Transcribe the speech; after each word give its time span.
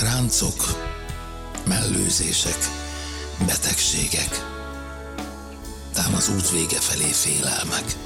ráncok, 0.00 0.60
mellőzések, 1.68 2.58
betegségek, 3.46 4.32
tám 5.94 6.14
az 6.14 6.30
út 6.34 6.50
vége 6.50 6.80
felé 6.80 7.10
félelmek. 7.12 7.96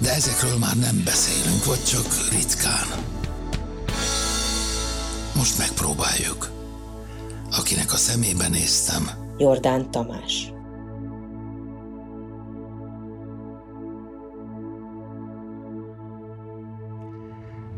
De 0.00 0.12
ezekről 0.14 0.58
már 0.58 0.76
nem 0.76 1.02
beszélünk, 1.04 1.64
vagy 1.64 1.84
csak 1.84 2.06
ritkán. 2.30 2.86
Most 5.34 5.58
megpróbáljuk. 5.58 6.50
Akinek 7.58 7.92
a 7.92 7.96
szemébe 7.96 8.48
néztem, 8.48 9.10
Jordán 9.36 9.90
Tamás. 9.90 10.52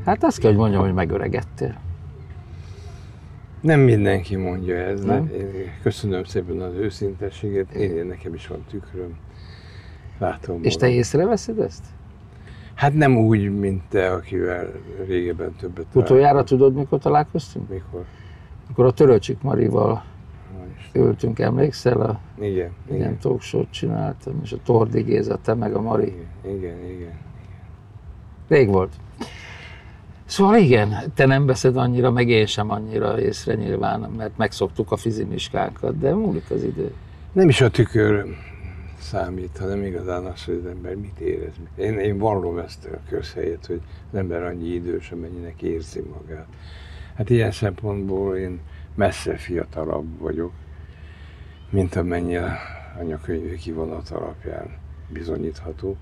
Hát 0.05 0.25
azt 0.25 0.39
kell, 0.39 0.51
hogy 0.51 0.61
mondjam, 0.61 0.83
hogy 0.83 0.93
megöregedtél. 0.93 1.88
Nem 3.61 3.81
mindenki 3.81 4.37
mondja 4.37 4.77
ez. 4.77 5.05
Nem? 5.05 5.31
Én 5.33 5.47
köszönöm 5.83 6.25
szépen 6.25 6.61
az 6.61 6.75
őszintességet. 6.75 7.71
Én, 7.73 8.07
nekem 8.07 8.35
is 8.35 8.47
van 8.47 8.65
tükröm. 8.71 9.17
Látom 10.19 10.63
És 10.63 10.75
te 10.77 10.85
magam. 10.87 10.99
észreveszed 11.01 11.59
ezt? 11.59 11.85
Hát 12.75 12.95
nem 12.95 13.17
úgy, 13.17 13.59
mint 13.59 13.83
te, 13.89 14.13
akivel 14.13 14.73
régebben 15.07 15.55
többet 15.61 15.87
Utoljára 15.95 16.45
tudod, 16.45 16.75
mikor 16.75 16.99
találkoztunk? 16.99 17.69
Mikor? 17.69 18.05
Akkor 18.71 18.85
a 18.85 18.93
Töröcsik 18.93 19.43
Marival 19.43 20.05
ültünk, 20.95 21.39
emlékszel? 21.39 22.01
A 22.01 22.21
Igen, 22.39 22.51
ilyen 22.55 22.73
igen, 22.91 23.19
talk 23.19 23.41
show-t 23.41 23.71
csináltam, 23.71 24.41
és 24.43 24.53
a 24.53 24.57
Tordi 24.65 25.03
Géza, 25.03 25.39
te 25.43 25.55
meg 25.55 25.75
a 25.75 25.81
Mari. 25.81 26.15
igen, 26.45 26.57
igen, 26.57 26.91
igen. 26.91 27.13
Rég 28.49 28.69
volt. 28.69 28.93
Szóval 30.29 30.57
igen, 30.57 31.13
te 31.15 31.27
nem 31.27 31.47
veszed 31.47 31.77
annyira, 31.77 32.11
meg 32.11 32.29
én 32.29 32.47
sem 32.47 32.71
annyira 32.71 33.21
észre 33.21 33.55
nyilván, 33.55 34.01
mert 34.01 34.37
megszoktuk 34.37 34.93
a 34.93 34.97
fizimiskákat, 34.97 35.99
de 35.99 36.15
múlik 36.15 36.51
az 36.51 36.63
idő. 36.63 36.93
Nem 37.33 37.49
is 37.49 37.61
a 37.61 37.71
tükör 37.71 38.25
számít, 39.01 39.59
hanem 39.59 39.85
igazán 39.85 40.25
az, 40.25 40.45
hogy 40.45 40.61
az 40.65 40.71
ember 40.71 40.95
mit 40.95 41.19
érez. 41.19 41.53
Én, 41.77 41.99
én 41.99 42.19
vallom 42.19 42.59
ezt 42.59 42.85
a 42.85 42.99
közhelyet, 43.09 43.67
hogy 43.67 43.81
az 44.13 44.19
ember 44.19 44.43
annyi 44.43 44.69
idős, 44.69 45.11
amennyinek 45.11 45.63
érzi 45.63 46.03
magát. 46.19 46.47
Hát 47.15 47.31
ilyen 47.31 47.53
szempontból 47.53 48.37
én 48.37 48.61
messze 48.95 49.37
fiatalabb 49.37 50.19
vagyok, 50.19 50.53
mint 51.71 51.97
amennyi 51.97 52.37
a 52.37 52.57
anyakönyvi 52.99 53.57
kivonat 53.57 54.11
alapján 54.11 54.67
bizonyítható. 55.09 55.97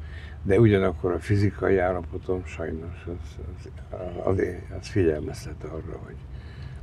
De 0.46 0.60
ugyanakkor 0.60 1.12
a 1.12 1.18
fizikai 1.18 1.78
állapotom 1.78 2.44
sajnos 2.44 3.04
az, 3.06 3.44
az, 3.58 3.70
az, 4.24 4.40
az 4.80 4.86
figyelmeztet 4.86 5.64
arra, 5.64 5.98
hogy, 6.04 6.16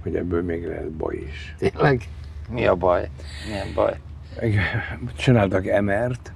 hogy 0.02 0.16
ebből 0.16 0.44
még 0.44 0.66
lehet 0.66 0.92
baj 0.92 1.16
is. 1.16 1.56
Tényleg? 1.58 2.02
Mi 2.50 2.66
a 2.66 2.76
baj? 2.76 3.10
Milyen 3.48 3.68
baj? 3.74 4.00
Csináltak 5.16 5.68
emert, 5.68 6.32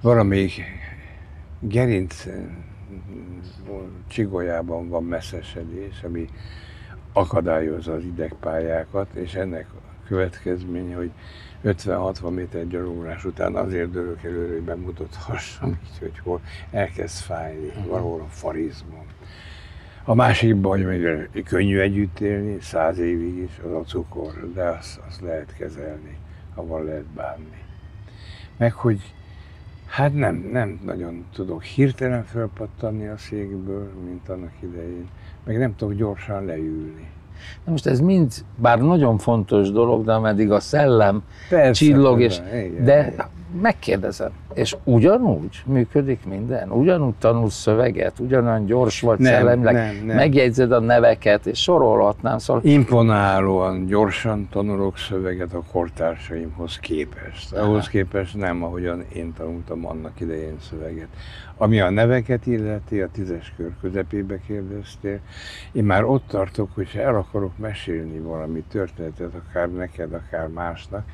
valamelyik 0.00 0.62
gerinc 1.60 2.26
eh, 2.26 2.34
csigolyában 4.08 4.88
van 4.88 5.04
messzesedés, 5.04 6.02
ami 6.02 6.28
akadályozza 7.12 7.92
az 7.92 8.04
idegpályákat, 8.04 9.14
és 9.14 9.34
ennek 9.34 9.66
következménye, 10.06 10.96
hogy 10.96 11.10
50-60 11.64 12.34
méter 12.34 12.66
gyalogolás 12.66 13.24
után 13.24 13.54
azért 13.54 13.90
dörök 13.90 14.24
előre, 14.24 14.52
hogy 14.52 14.62
bemutathassam, 14.62 15.68
így, 15.68 15.98
hogy 15.98 16.18
hol 16.18 16.40
elkezd 16.70 17.16
fájni, 17.16 17.72
valahol 17.86 18.20
a 18.20 18.28
farizmom. 18.28 19.06
A 20.04 20.14
másik 20.14 20.56
baj, 20.56 20.82
hogy 20.82 21.42
könnyű 21.44 21.78
együtt 21.78 22.20
élni, 22.20 22.60
száz 22.60 22.98
évig 22.98 23.36
is, 23.36 23.60
az 23.64 23.72
a 23.72 23.82
cukor, 23.82 24.52
de 24.54 24.62
azt, 24.62 25.00
azt 25.08 25.20
lehet 25.20 25.54
kezelni, 25.56 26.16
avval 26.54 26.84
lehet 26.84 27.04
bánni. 27.04 27.62
Meg 28.56 28.72
hogy 28.72 29.14
hát 29.86 30.14
nem, 30.14 30.48
nem 30.52 30.80
nagyon 30.84 31.26
tudok 31.32 31.62
hirtelen 31.62 32.24
felpattanni 32.24 33.06
a 33.06 33.16
székből, 33.16 33.92
mint 34.04 34.28
annak 34.28 34.52
idején, 34.60 35.08
meg 35.44 35.58
nem 35.58 35.76
tudok 35.76 35.94
gyorsan 35.94 36.44
leülni. 36.44 37.08
Na 37.64 37.70
most 37.70 37.86
ez 37.86 38.00
mind, 38.00 38.32
bár 38.56 38.80
nagyon 38.80 39.18
fontos 39.18 39.70
dolog, 39.70 40.04
de 40.04 40.12
ameddig 40.12 40.50
a 40.50 40.60
szellem 40.60 41.22
Persze, 41.48 41.84
csillog, 41.84 42.20
és, 42.20 42.40
igen, 42.52 42.84
de 42.84 43.12
igen. 43.12 43.26
Megkérdezem, 43.60 44.30
és 44.54 44.76
ugyanúgy 44.84 45.62
működik 45.64 46.24
minden? 46.24 46.70
Ugyanúgy 46.70 47.14
tanulsz 47.18 47.54
szöveget, 47.54 48.18
ugyanolyan 48.18 48.64
gyors 48.64 49.00
vagy 49.00 49.18
Nem, 49.18 49.32
szellemleg, 49.32 49.74
nem, 49.74 50.04
nem. 50.04 50.16
megjegyzed 50.16 50.72
a 50.72 50.80
neveket, 50.80 51.46
és 51.46 51.62
sorolhatnám, 51.62 52.38
szóval 52.38 52.62
Imponálóan 52.64 53.86
gyorsan 53.86 54.48
tanulok 54.50 54.98
szöveget 54.98 55.54
a 55.54 55.62
kortársaimhoz 55.72 56.78
képest. 56.78 57.52
Ahhoz 57.52 57.88
képest 57.88 58.36
nem, 58.36 58.62
ahogyan 58.62 59.04
én 59.14 59.32
tanultam 59.32 59.86
annak 59.86 60.20
idején 60.20 60.56
szöveget. 60.70 61.08
Ami 61.58 61.80
a 61.80 61.90
neveket 61.90 62.46
illeti, 62.46 63.00
a 63.00 63.08
tízes 63.12 63.52
kör 63.56 63.70
közepébe 63.80 64.40
kérdeztél, 64.46 65.20
én 65.72 65.84
már 65.84 66.04
ott 66.04 66.26
tartok, 66.26 66.70
hogyha 66.74 67.00
el 67.00 67.16
akarok 67.16 67.58
mesélni 67.58 68.18
valami 68.18 68.62
történetet, 68.70 69.34
akár 69.34 69.70
neked, 69.70 70.12
akár 70.12 70.48
másnak, 70.48 71.04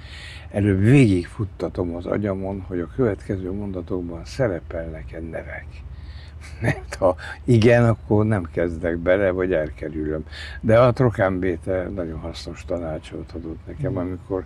előbb 0.50 0.80
végigfuttatom 0.80 1.96
az 1.96 2.06
agyamon, 2.22 2.60
hogy 2.60 2.80
a 2.80 2.88
következő 2.96 3.52
mondatokban 3.52 4.24
szerepelnek-e 4.24 5.20
nevek. 5.20 5.66
Mert 6.62 6.94
ha 6.94 7.16
igen, 7.44 7.84
akkor 7.84 8.26
nem 8.26 8.48
kezdek 8.52 8.96
bele, 8.96 9.30
vagy 9.30 9.52
elkerülöm. 9.52 10.24
De 10.60 10.80
a 10.80 10.92
Trokán 10.92 11.38
Béte 11.38 11.88
nagyon 11.94 12.18
hasznos 12.18 12.64
tanácsot 12.64 13.32
adott 13.32 13.66
nekem, 13.66 13.96
amikor 13.96 14.44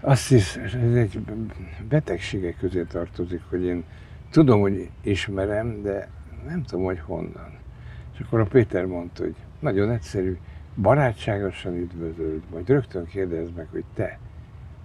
azt 0.00 0.28
hisz, 0.28 0.56
ez 0.56 0.94
egy 0.94 1.18
betegségek 1.88 2.56
közé 2.58 2.82
tartozik, 2.82 3.42
hogy 3.48 3.64
én 3.64 3.84
tudom, 4.30 4.60
hogy 4.60 4.90
ismerem, 5.00 5.82
de 5.82 6.08
nem 6.46 6.62
tudom, 6.62 6.84
hogy 6.84 7.00
honnan. 7.00 7.58
És 8.12 8.20
akkor 8.20 8.40
a 8.40 8.44
Péter 8.44 8.84
mondta, 8.84 9.22
hogy 9.22 9.34
nagyon 9.60 9.90
egyszerű, 9.90 10.38
barátságosan 10.76 11.74
üdvözöld, 11.74 12.42
majd 12.50 12.68
rögtön 12.68 13.06
kérdezd 13.06 13.54
meg, 13.54 13.66
hogy 13.70 13.84
te, 13.94 14.18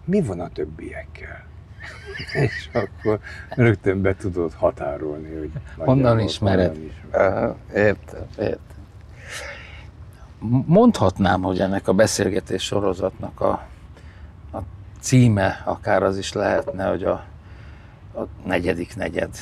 mi 0.05 0.21
van 0.21 0.39
a 0.39 0.49
többiekkel? 0.49 1.45
és 2.45 2.69
akkor 2.71 3.19
rögtön 3.49 4.01
be 4.01 4.15
tudod 4.15 4.53
határolni, 4.53 5.35
hogy 5.35 5.51
honnan 5.85 6.19
ismered. 6.19 6.75
Honnan 6.75 6.83
ismered. 6.83 7.55
Értem, 7.73 8.25
értem. 8.39 8.65
Mondhatnám, 10.65 11.41
hogy 11.41 11.59
ennek 11.59 11.87
a 11.87 11.93
beszélgetés 11.93 12.63
sorozatnak 12.63 13.41
a, 13.41 13.67
a 14.53 14.57
címe 14.99 15.61
akár 15.65 16.03
az 16.03 16.17
is 16.17 16.33
lehetne, 16.33 16.89
hogy 16.89 17.03
a, 17.03 17.23
a 18.15 18.21
negyedik 18.45 18.95
negyed. 18.95 19.35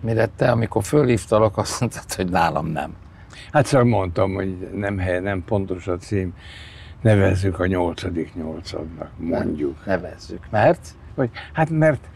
Mire 0.00 0.26
te, 0.26 0.50
amikor 0.50 0.84
fölhívtalak, 0.84 1.56
azt 1.56 1.80
mondtad, 1.80 2.14
hogy 2.14 2.28
nálam 2.28 2.66
nem. 2.66 2.96
Hát 3.52 3.66
szóval 3.66 3.86
mondtam, 3.86 4.34
hogy 4.34 4.70
nem, 4.74 4.98
hely, 4.98 5.20
nem 5.20 5.44
pontos 5.44 5.86
a 5.86 5.96
cím, 5.96 6.34
nevezzük 7.02 7.58
a 7.60 7.66
nyolcadik 7.66 8.34
nyolcadnak, 8.34 9.10
mondjuk. 9.16 9.86
Nevezzük, 9.86 10.46
mert? 10.50 10.88
Vagy, 11.14 11.30
hát 11.52 11.70
mert, 11.70 12.08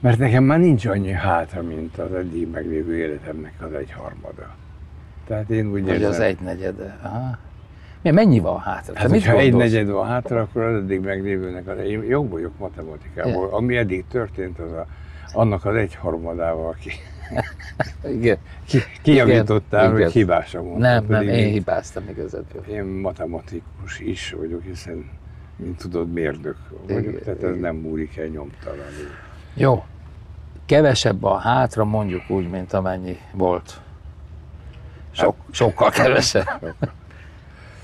mert 0.00 0.18
nekem 0.18 0.44
már 0.44 0.58
nincs 0.58 0.86
annyi 0.86 1.10
hátra, 1.10 1.62
mint 1.62 1.98
az 1.98 2.14
eddig 2.14 2.50
meglévő 2.50 2.96
életemnek 2.96 3.52
az 3.60 3.72
egyharmada. 3.72 4.54
Tehát 5.26 5.50
én 5.50 5.66
úgy 5.72 5.84
Vagy 5.84 6.04
az 6.04 6.20
egynegyede. 6.20 6.98
Aha. 7.02 7.38
Mi, 8.02 8.10
mennyi 8.10 8.38
van 8.38 8.60
hátra? 8.60 8.98
Hát, 8.98 9.24
ha 9.24 9.38
egy 9.38 9.54
negyed 9.54 9.88
van 9.88 10.06
hátra, 10.06 10.40
akkor 10.40 10.62
az 10.62 10.82
eddig 10.82 11.00
meglévőnek 11.00 11.68
az, 11.68 11.78
én 11.78 12.02
jó 12.02 12.28
vagyok 12.28 12.58
matematikával. 12.58 13.48
Ami 13.50 13.76
eddig 13.76 14.04
történt, 14.08 14.58
az 14.58 14.72
a, 14.72 14.86
annak 15.32 15.64
az 15.64 15.74
egyharmadával, 15.74 16.68
aki 16.68 16.90
igen. 18.18 18.38
Ki, 18.64 18.78
kijavítottál, 19.02 19.90
hogy 19.90 20.12
hibásra 20.12 20.62
mondtad. 20.62 20.80
Nem, 20.80 21.04
nem, 21.08 21.28
én 21.28 21.50
hibáztam 21.50 22.08
igazából. 22.08 22.62
Én 22.68 22.84
matematikus 22.84 24.00
is 24.00 24.34
vagyok, 24.38 24.62
hiszen, 24.62 25.10
mint 25.56 25.78
tudod, 25.78 26.12
mérdök 26.12 26.56
vagyok, 26.86 27.02
igen, 27.02 27.18
tehát 27.24 27.42
ez 27.42 27.48
igen. 27.48 27.60
nem 27.60 27.76
múlik 27.76 28.16
el 28.16 28.26
nyomtalanul. 28.26 29.10
Jó. 29.54 29.84
Kevesebb 30.66 31.24
a 31.24 31.36
hátra, 31.36 31.84
mondjuk 31.84 32.22
úgy, 32.28 32.50
mint 32.50 32.72
amennyi 32.72 33.18
volt. 33.32 33.80
Sok, 35.10 35.36
hát, 35.38 35.54
sokkal 35.54 35.90
kevesebb. 35.90 36.74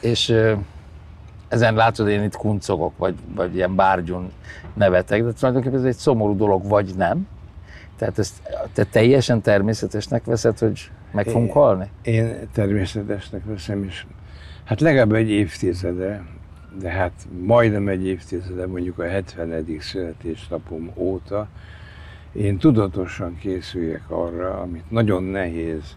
És 0.00 0.34
ezen 1.48 1.74
látod, 1.74 2.08
én 2.08 2.22
itt 2.22 2.36
kuncogok, 2.36 2.98
vagy, 2.98 3.14
vagy 3.34 3.54
ilyen 3.54 3.74
bárgyun 3.74 4.32
nevetek, 4.74 5.22
de 5.22 5.32
tulajdonképpen 5.32 5.78
ez 5.78 5.84
egy 5.84 5.96
szomorú 5.96 6.36
dolog, 6.36 6.68
vagy 6.68 6.94
nem. 6.96 7.28
Tehát 8.02 8.19
ezt 8.19 8.43
te 8.72 8.84
teljesen 8.84 9.40
természetesnek 9.40 10.25
veszed, 10.25 10.58
hogy 10.58 10.90
meg 11.12 11.26
fogunk 11.26 11.46
én, 11.46 11.52
halni? 11.52 11.90
Én 12.02 12.49
természetesnek 12.52 13.44
veszem, 13.44 13.84
és 13.84 14.06
hát 14.64 14.81
legalább 14.81 15.12
egy 15.12 15.31
évtizede, 15.31 16.25
de 16.81 16.90
hát 16.90 17.12
majdnem 17.44 17.88
egy 17.88 18.06
évtizede, 18.06 18.66
mondjuk 18.66 18.99
a 18.99 19.08
70. 19.08 19.66
születésnapom 19.78 20.90
óta, 20.94 21.49
én 22.32 22.58
tudatosan 22.58 23.38
készüljek 23.38 24.10
arra, 24.10 24.60
amit 24.60 24.90
nagyon 24.90 25.22
nehéz 25.22 25.96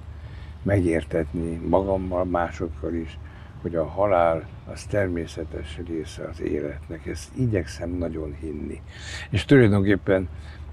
megértetni 0.63 1.61
magammal, 1.67 2.25
másokkal 2.25 2.93
is, 2.93 3.17
hogy 3.61 3.75
a 3.75 3.85
halál 3.85 4.47
az 4.73 4.83
természetes 4.83 5.79
része 5.87 6.27
az 6.31 6.41
életnek. 6.41 7.05
Ezt 7.05 7.29
igyekszem 7.35 7.89
nagyon 7.89 8.35
hinni. 8.39 8.81
És 9.29 9.45
tulajdonképpen 9.45 10.29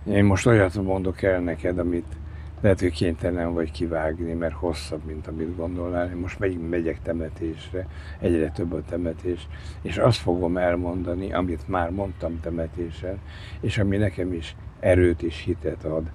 én 0.06 0.24
most 0.24 0.46
olyat 0.46 0.82
mondok 0.82 1.22
el 1.22 1.40
neked, 1.40 1.78
amit 1.78 2.16
lehet, 2.60 2.80
hogy 2.80 2.92
kénytelen 2.92 3.54
vagy 3.54 3.70
kivágni, 3.70 4.32
mert 4.32 4.54
hosszabb, 4.54 5.04
mint 5.04 5.26
amit 5.26 5.56
gondolnál. 5.56 6.08
Én 6.10 6.16
most 6.16 6.38
megint 6.38 6.70
megyek 6.70 7.02
temetésre, 7.02 7.86
egyre 8.18 8.50
több 8.50 8.72
a 8.72 8.82
temetés, 8.88 9.46
és 9.82 9.96
azt 9.96 10.18
fogom 10.18 10.56
elmondani, 10.56 11.32
amit 11.32 11.68
már 11.68 11.90
mondtam 11.90 12.40
temetésen, 12.40 13.18
és 13.60 13.78
ami 13.78 13.96
nekem 13.96 14.32
is 14.32 14.56
erőt 14.80 15.22
és 15.22 15.42
hitet 15.42 15.84
ad. 15.84 16.10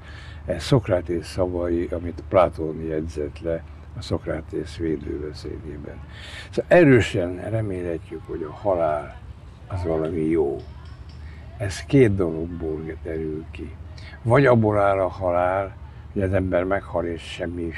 Ez 0.45 0.63
Szokrátész 0.63 1.27
szavai, 1.27 1.87
amit 1.91 2.23
Platón 2.29 2.81
jegyzett 2.81 3.39
le 3.39 3.63
a 3.97 4.01
Szokrátész 4.01 4.77
védőbeszédében. 4.77 5.99
Szóval 6.49 6.77
erősen 6.77 7.49
remélhetjük, 7.49 8.21
hogy 8.25 8.43
a 8.43 8.51
halál 8.51 9.19
az 9.67 9.83
valami 9.83 10.21
jó, 10.21 10.57
ez 11.57 11.83
két 11.85 12.15
dologból 12.15 12.81
derül 13.03 13.45
ki. 13.51 13.75
Vagy 14.21 14.45
abból 14.45 14.79
áll 14.79 14.99
a 14.99 15.07
halál, 15.07 15.75
hogy 16.13 16.21
az 16.21 16.33
ember 16.33 16.63
meghal 16.63 17.05
és 17.05 17.21
semmi, 17.21 17.71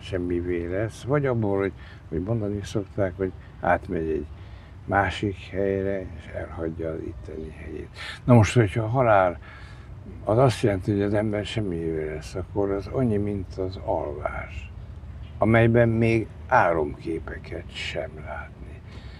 semmivé 0.00 0.66
lesz, 0.66 1.02
vagy 1.02 1.26
abból, 1.26 1.58
hogy, 1.58 1.72
hogy 2.08 2.22
mondani 2.22 2.60
szokták, 2.62 3.12
hogy 3.16 3.32
átmegy 3.60 4.08
egy 4.08 4.26
másik 4.84 5.36
helyre, 5.50 6.00
és 6.00 6.26
elhagyja 6.34 6.90
az 6.90 6.98
itteni 7.06 7.50
helyét. 7.50 7.88
Na 8.24 8.34
most, 8.34 8.54
hogyha 8.54 8.82
a 8.82 8.88
halál 8.88 9.38
az 10.24 10.38
azt 10.38 10.62
jelenti, 10.62 10.92
hogy 10.92 11.02
az 11.02 11.14
ember 11.14 11.46
semmivé 11.46 12.14
lesz, 12.14 12.34
akkor 12.34 12.70
az 12.70 12.86
annyi, 12.86 13.16
mint 13.16 13.54
az 13.54 13.78
alvás, 13.84 14.70
amelyben 15.38 15.88
még 15.88 16.26
álomképeket 16.48 17.74
sem 17.74 18.10
lát 18.24 18.50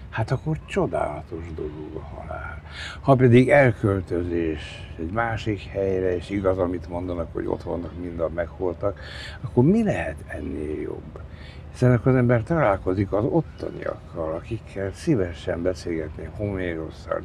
hát 0.09 0.31
akkor 0.31 0.57
csodálatos 0.65 1.43
dolog 1.55 1.95
a 1.95 2.15
halál. 2.15 2.61
Ha 3.01 3.15
pedig 3.15 3.49
elköltözés 3.49 4.91
egy 4.99 5.11
másik 5.11 5.61
helyre, 5.61 6.15
és 6.15 6.29
igaz, 6.29 6.57
amit 6.57 6.89
mondanak, 6.89 7.33
hogy 7.33 7.45
ott 7.45 7.63
vannak, 7.63 7.99
mind 8.01 8.19
a 8.19 8.29
megholtak, 8.35 8.99
akkor 9.41 9.63
mi 9.63 9.83
lehet 9.83 10.17
ennél 10.27 10.81
jobb? 10.81 11.19
Hiszen 11.71 11.93
akkor 11.93 12.11
az 12.11 12.17
ember 12.17 12.43
találkozik 12.43 13.11
az 13.11 13.23
ottaniakkal, 13.29 14.33
akikkel 14.33 14.91
szívesen 14.93 15.61
beszélgetni, 15.61 16.29
Homérosszal, 16.35 17.23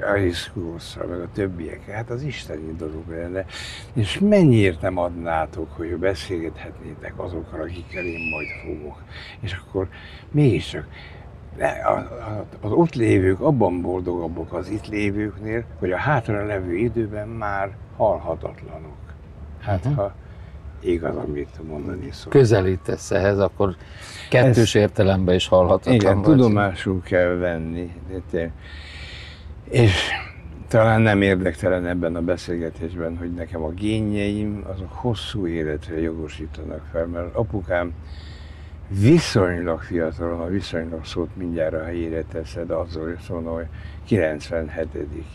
Ariszkurosszal, 0.00 1.06
meg 1.06 1.20
a 1.20 1.28
többiekkel. 1.32 1.94
Hát 1.94 2.10
az 2.10 2.22
isteni 2.22 2.74
dolog 2.76 3.08
lenne. 3.08 3.44
És 3.92 4.18
mennyiért 4.18 4.80
nem 4.80 4.98
adnátok, 4.98 5.72
hogy 5.76 5.96
beszélgethetnétek 5.96 7.12
azokkal, 7.16 7.60
akikkel 7.60 8.04
én 8.04 8.28
majd 8.30 8.48
fogok. 8.64 9.02
És 9.40 9.52
akkor 9.52 9.88
mégiscsak 10.30 10.86
az 12.60 12.70
ott 12.72 12.94
lévők 12.94 13.40
abban 13.40 13.82
boldogabbak 13.82 14.52
az 14.52 14.68
itt 14.68 14.86
lévőknél, 14.86 15.64
hogy 15.78 15.92
a 15.92 15.96
hátra 15.96 16.46
levő 16.46 16.74
időben 16.76 17.28
már 17.28 17.76
halhatatlanok. 17.96 18.96
Hát 19.60 19.84
uh-huh. 19.84 19.96
ha 19.96 20.14
igaz, 20.80 21.16
amit 21.16 21.68
mondani 21.68 22.10
szól. 22.12 22.32
Közelítesz 22.32 23.10
ehhez, 23.10 23.38
akkor 23.38 23.76
kettős 24.30 24.74
Ez, 24.74 24.80
értelemben 24.80 25.34
is 25.34 25.48
halhatatlan 25.48 25.94
Igen, 25.94 26.14
vagy. 26.14 26.24
tudomásul 26.24 27.02
kell 27.02 27.34
venni. 27.34 27.92
És 29.70 30.10
talán 30.68 31.00
nem 31.00 31.22
érdektelen 31.22 31.86
ebben 31.86 32.16
a 32.16 32.20
beszélgetésben, 32.20 33.16
hogy 33.18 33.32
nekem 33.32 33.62
a 33.62 33.70
génjeim 33.70 34.64
azok 34.72 34.92
hosszú 34.92 35.46
életre 35.46 36.00
jogosítanak 36.00 36.82
fel, 36.92 37.06
mert 37.06 37.34
apukám 37.34 37.92
viszonylag 38.88 39.80
fiatal, 39.80 40.36
ha 40.36 40.46
viszonylag 40.46 41.04
szót 41.04 41.36
mindjárt 41.36 41.74
a 41.74 41.84
helyére 41.84 42.22
teszed, 42.22 42.70
azzal 42.70 43.16
szólna, 43.26 43.50
hogy 43.50 43.66
97. 44.04 44.88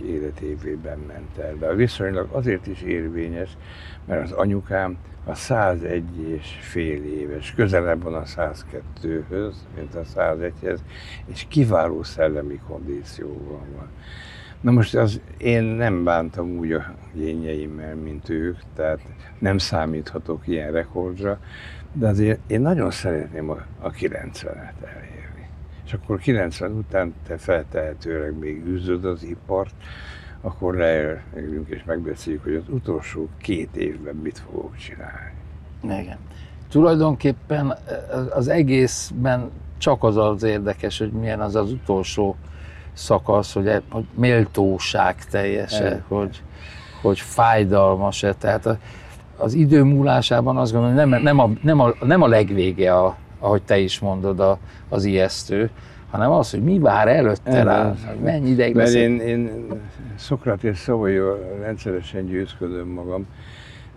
életévében 0.06 1.00
ment 1.08 1.38
el. 1.38 1.56
De 1.56 1.68
a 1.68 1.76
viszonylag 1.76 2.28
azért 2.32 2.68
is 2.68 2.82
érvényes, 2.82 3.58
mert 4.06 4.24
az 4.24 4.32
anyukám 4.32 4.98
a 5.26 5.34
101 5.34 6.04
és 6.28 6.58
fél 6.62 7.04
éves, 7.04 7.54
közelebb 7.56 8.04
van 8.04 8.14
a 8.14 8.24
102-höz, 8.24 9.54
mint 9.76 9.96
a 9.96 10.02
101-hez, 10.16 10.80
és 11.26 11.46
kiváló 11.50 12.04
szellemi 12.04 12.60
kondícióban 12.68 13.66
van. 13.76 13.90
Na 14.62 14.72
most 14.72 14.96
az, 14.96 15.22
én 15.38 15.64
nem 15.64 16.04
bántam 16.04 16.58
úgy 16.58 16.72
a 16.72 16.94
génjeimmel, 17.14 17.96
mint 17.96 18.30
ők, 18.30 18.58
tehát 18.76 19.00
nem 19.40 19.58
számíthatok 19.58 20.48
ilyen 20.48 20.72
rekordra, 20.72 21.40
de 21.94 22.08
azért 22.08 22.40
én 22.48 22.62
nagyon 22.62 22.92
szeretném 22.92 23.50
a, 23.50 23.58
a 23.80 23.92
90-et 23.92 24.84
elérni. 24.84 25.50
És 25.86 25.94
akkor 25.94 26.20
90 26.20 26.72
után 26.72 27.14
te 27.28 27.38
feltehetőleg 27.38 28.38
még 28.38 28.66
űzöd 28.66 29.06
az 29.06 29.24
ipart, 29.24 29.74
akkor 30.42 30.76
leülünk 30.76 31.70
és 31.70 31.84
megbeszéljük, 31.86 32.44
hogy 32.44 32.56
az 32.56 32.70
utolsó 32.70 33.30
két 33.38 33.76
évben 33.76 34.16
mit 34.16 34.40
fogok 34.40 34.76
csinálni. 34.76 35.32
Igen. 35.84 36.18
Tulajdonképpen 36.70 37.78
az 38.34 38.48
egészben 38.48 39.50
csak 39.78 40.04
az 40.04 40.18
az 40.18 40.44
érdekes, 40.44 40.98
hogy 40.98 41.12
milyen 41.12 41.40
az 41.40 41.56
az 41.56 41.72
utolsó 41.72 42.36
szakasz, 42.94 43.54
hogy, 43.54 43.68
e, 43.68 43.82
hogy 43.90 44.06
méltóság 44.14 45.26
teljes 45.26 45.82
hogy, 46.08 46.42
hogy 47.02 47.20
fájdalmas-e. 47.20 48.34
Tehát 48.34 48.66
a, 48.66 48.78
az 49.38 49.54
idő 49.54 49.84
múlásában 49.84 50.58
azt 50.58 50.72
gondolom, 50.72 50.98
hogy 50.98 51.10
nem, 51.10 51.22
nem, 51.22 51.40
a, 51.40 51.50
nem, 51.62 51.80
a, 51.80 51.94
nem 52.06 52.22
a 52.22 52.28
legvége, 52.28 52.96
a, 52.96 53.16
ahogy 53.40 53.62
te 53.62 53.78
is 53.78 54.00
mondod, 54.00 54.40
a, 54.40 54.58
az 54.90 55.04
ijesztő, 55.04 55.70
hanem 56.12 56.32
az, 56.32 56.52
hogy 56.52 56.64
mi 56.64 56.80
vár 56.80 57.08
előtte 57.08 57.52
Ez 57.52 57.64
rá, 57.64 57.96
mennyi 58.24 58.50
ideig 58.50 58.76
Mert 58.76 58.94
én, 58.94 59.20
én 59.20 59.68
Szokratész 60.16 60.80
szavaival 60.80 61.58
rendszeresen 61.62 62.26
győzködöm 62.26 62.88
magam, 62.88 63.26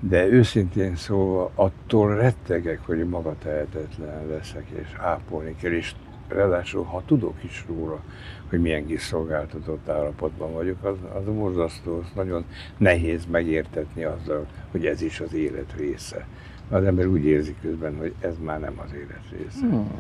de 0.01 0.27
őszintén 0.27 0.97
szóval 0.97 1.51
attól 1.55 2.15
rettegek, 2.15 2.81
hogy 2.87 3.09
maga 3.09 3.35
tehetetlen 3.43 4.27
leszek, 4.29 4.65
és 4.75 4.89
ápolni 4.99 5.57
kell, 5.61 5.73
és 5.73 5.95
ráadásul, 6.35 6.83
ha 6.85 7.03
tudok 7.07 7.35
is 7.45 7.65
róla, 7.69 8.01
hogy 8.49 8.61
milyen 8.61 8.87
kiszolgáltatott 8.87 9.89
állapotban 9.89 10.53
vagyok, 10.53 10.85
az, 10.85 10.97
az 11.15 11.35
borzasztó, 11.35 11.99
az 11.99 12.11
nagyon 12.15 12.45
nehéz 12.77 13.27
megértetni 13.31 14.05
azzal, 14.05 14.47
hogy 14.71 14.87
ez 14.87 15.03
is 15.03 15.21
az 15.21 15.35
élet 15.35 15.75
része. 15.77 16.27
Az 16.71 16.85
ember 16.85 17.07
úgy 17.07 17.25
érzi 17.25 17.55
közben, 17.63 17.97
hogy 17.97 18.15
ez 18.21 18.35
már 18.43 18.61
nem 18.61 18.81
az 18.85 18.93
élet 18.93 19.23
része. 19.31 19.67
Hmm. 19.67 19.91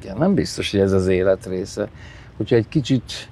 Igen, 0.00 0.16
nem 0.16 0.34
biztos, 0.34 0.70
hogy 0.70 0.80
ez 0.80 0.92
az 0.92 1.06
élet 1.06 1.46
része. 1.46 1.88
Hogyha 2.36 2.56
egy 2.56 2.68
kicsit 2.68 3.28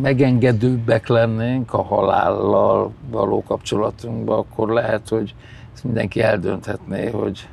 megengedőbbek 0.00 1.06
lennénk 1.06 1.72
a 1.72 1.82
halállal 1.82 2.92
való 3.10 3.42
kapcsolatunkban, 3.42 4.38
akkor 4.38 4.68
lehet, 4.68 5.08
hogy 5.08 5.34
ezt 5.74 5.84
mindenki 5.84 6.20
eldönthetné, 6.20 7.10
hogy, 7.10 7.48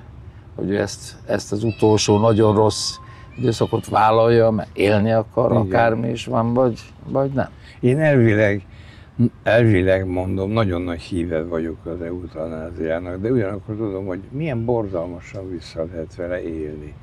hogy 0.55 0.75
ezt, 0.75 1.15
ezt 1.25 1.51
az 1.51 1.63
utolsó 1.63 2.17
nagyon 2.19 2.55
rossz 2.55 2.95
időszakot 3.37 3.87
vállalja, 3.87 4.49
mert 4.49 4.77
élni 4.77 5.11
akar, 5.11 5.51
Igen. 5.51 5.61
akármi 5.61 6.09
is 6.09 6.25
van, 6.25 6.53
vagy, 6.53 6.79
vagy 7.05 7.31
nem. 7.31 7.49
Én 7.79 7.99
elvileg, 7.99 8.65
elvileg 9.43 10.07
mondom, 10.07 10.51
nagyon 10.51 10.81
nagy 10.81 11.01
híve 11.01 11.43
vagyok 11.43 11.85
az 11.85 12.01
eutanáziának, 12.01 13.21
de 13.21 13.31
ugyanakkor 13.31 13.75
tudom, 13.75 14.05
hogy 14.05 14.19
milyen 14.31 14.65
borzalmasan 14.65 15.49
vissza 15.49 15.85
lehet 15.91 16.15
vele 16.15 16.43
élni. 16.43 16.93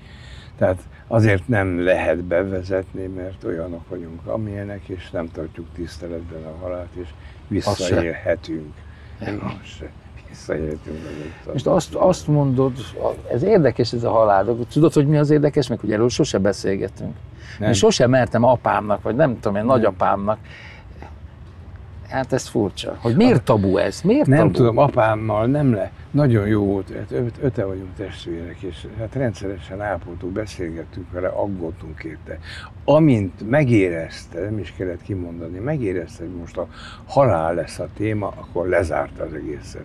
Tehát 0.58 0.78
azért 1.06 1.48
nem 1.48 1.84
lehet 1.84 2.24
bevezetni, 2.24 3.06
mert 3.06 3.44
olyanok 3.44 3.88
vagyunk, 3.88 4.26
amilyenek, 4.26 4.88
és 4.88 5.10
nem 5.10 5.28
tartjuk 5.32 5.66
tiszteletben 5.74 6.42
a 6.44 6.56
halált, 6.62 6.94
és 6.94 7.08
visszaélhetünk. 7.48 8.74
Most 9.42 9.84
az 10.34 11.52
Most 11.52 11.66
azt, 11.66 11.94
azt 11.94 12.26
mondod, 12.26 12.72
ez 13.32 13.42
érdekes 13.42 13.92
ez 13.92 14.04
a 14.04 14.10
halál, 14.10 14.56
tudod, 14.72 14.92
hogy 14.92 15.06
mi 15.06 15.16
az 15.16 15.30
érdekes, 15.30 15.68
meg 15.68 15.80
hogy 15.80 15.92
erről 15.92 16.08
sose 16.08 16.38
beszélgetünk. 16.38 17.14
Nem. 17.58 17.68
Én 17.68 17.74
sosem 17.74 18.10
mertem 18.10 18.44
apámnak, 18.44 19.02
vagy 19.02 19.14
nem 19.14 19.40
tudom 19.40 19.56
én, 19.56 19.64
nagyapámnak. 19.64 20.38
Hát 22.14 22.32
ez 22.32 22.46
furcsa. 22.46 22.96
Hogy 23.00 23.16
miért 23.16 23.42
tabu 23.42 23.76
ez? 23.76 24.02
Miért 24.02 24.26
Nem 24.26 24.38
tabu? 24.38 24.52
tudom, 24.52 24.78
apámmal 24.78 25.46
nem 25.46 25.74
le. 25.74 25.90
Nagyon 26.10 26.46
jó 26.46 26.64
volt, 26.64 26.92
hát 26.96 27.10
öt, 27.10 27.38
öte 27.42 27.64
vagyunk 27.64 27.94
testvérek, 27.96 28.60
és 28.60 28.86
hát 28.98 29.14
rendszeresen 29.14 29.80
ápoltuk, 29.80 30.30
beszélgettünk 30.30 31.12
vele, 31.12 31.28
aggódtunk 31.28 32.04
érte. 32.04 32.38
Amint 32.84 33.50
megérezte, 33.50 34.40
nem 34.40 34.58
is 34.58 34.74
kellett 34.76 35.02
kimondani, 35.02 35.58
megérezte, 35.58 36.24
hogy 36.24 36.34
most 36.34 36.56
a 36.56 36.68
halál 37.06 37.54
lesz 37.54 37.78
a 37.78 37.88
téma, 37.96 38.26
akkor 38.26 38.68
lezárta 38.68 39.22
az 39.22 39.32
egészet. 39.32 39.84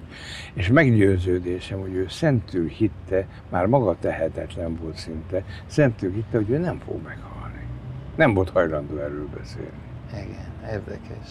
És 0.53 0.67
meggyőződésem, 0.67 1.79
hogy 1.79 1.93
ő 1.93 2.05
szentül 2.09 2.67
hitte, 2.67 3.27
már 3.49 3.65
maga 3.65 3.95
tehetetlen 3.99 4.77
volt 4.81 4.95
szinte, 4.95 5.43
szentül 5.65 6.13
hitte, 6.13 6.37
hogy 6.37 6.49
ő 6.49 6.57
nem 6.57 6.79
fog 6.85 7.01
meghalni. 7.03 7.67
Nem 8.15 8.33
volt 8.33 8.49
hajlandó 8.49 8.97
erről 8.97 9.27
beszélni. 9.37 9.69
Igen, 10.11 10.71
érdekes. 10.71 11.27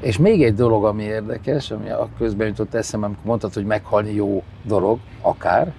És 0.00 0.18
még 0.18 0.42
egy 0.42 0.54
dolog, 0.54 0.84
ami 0.84 1.02
érdekes, 1.02 1.70
ami 1.70 1.90
a 1.90 2.08
közben 2.18 2.46
jutott 2.46 2.74
eszembe, 2.74 3.06
amikor 3.06 3.24
mondtad, 3.24 3.54
hogy 3.54 3.64
meghalni 3.64 4.14
jó 4.14 4.42
dolog, 4.62 4.98
akár, 5.20 5.72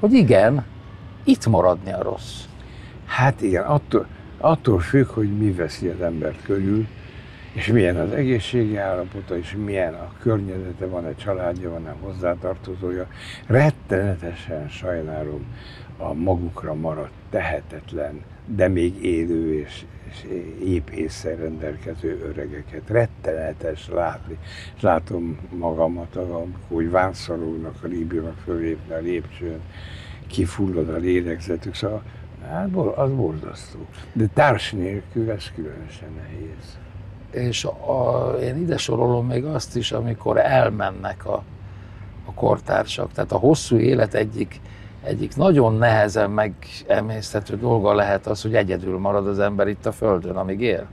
hogy 0.00 0.12
igen, 0.12 0.64
itt 1.24 1.46
maradni 1.46 1.92
a 1.92 2.02
rossz. 2.02 2.44
Hát 3.06 3.40
igen, 3.40 3.64
attól, 3.64 4.06
attól 4.38 4.78
függ, 4.80 5.06
hogy 5.06 5.38
mi 5.38 5.52
veszi 5.52 5.88
az 5.88 6.00
embert 6.00 6.42
körül, 6.42 6.86
és 7.52 7.66
milyen 7.66 7.96
az 7.96 8.12
egészségi 8.12 8.76
állapota, 8.76 9.36
és 9.36 9.56
milyen 9.64 9.94
a 9.94 10.12
környezete, 10.20 10.86
van-e 10.86 11.14
családja, 11.14 11.70
van-e 11.70 11.94
hozzátartozója. 12.00 13.06
Rettenetesen 13.46 14.68
sajnálom 14.68 15.46
a 15.98 16.12
magukra 16.12 16.74
maradt, 16.74 17.12
tehetetlen, 17.30 18.20
de 18.46 18.68
még 18.68 19.04
élő 19.04 19.58
és, 19.58 19.84
és 20.10 20.26
épp 20.64 20.88
rendelkező 21.22 22.20
öregeket. 22.28 22.82
Rettenetes 22.86 23.88
látni. 23.88 24.38
És 24.76 24.82
látom 24.82 25.38
magamat, 25.50 26.16
amikor 26.16 26.50
úgy 26.68 26.90
vánszorognak, 26.90 27.74
a 27.82 27.88
bírnak 27.88 28.38
fölépni 28.44 28.94
a 28.94 28.98
lépcsőn, 28.98 29.60
kifullad 30.26 30.88
a 30.88 30.96
lélegzetük, 30.96 31.74
szóval 31.74 32.02
hát 32.48 32.74
az 32.94 33.12
borzasztó. 33.12 33.86
De 34.12 34.26
társ 34.26 34.72
nélkül 34.72 35.30
ez 35.30 35.50
különösen 35.54 36.08
nehéz. 36.16 36.78
És 37.30 37.64
a, 37.64 38.36
én 38.42 38.56
ide 38.56 38.76
sorolom 38.76 39.26
még 39.26 39.44
azt 39.44 39.76
is, 39.76 39.92
amikor 39.92 40.38
elmennek 40.38 41.26
a, 41.26 41.44
a 42.24 42.32
kortársak. 42.34 43.12
Tehát 43.12 43.32
a 43.32 43.36
hosszú 43.36 43.76
élet 43.76 44.14
egyik, 44.14 44.60
egyik 45.02 45.36
nagyon 45.36 45.74
nehezen 45.74 46.30
megemészthető 46.30 47.56
dolga 47.56 47.94
lehet 47.94 48.26
az, 48.26 48.42
hogy 48.42 48.54
egyedül 48.54 48.98
marad 48.98 49.26
az 49.26 49.38
ember 49.38 49.68
itt 49.68 49.86
a 49.86 49.92
Földön, 49.92 50.36
amíg 50.36 50.60
él. 50.60 50.86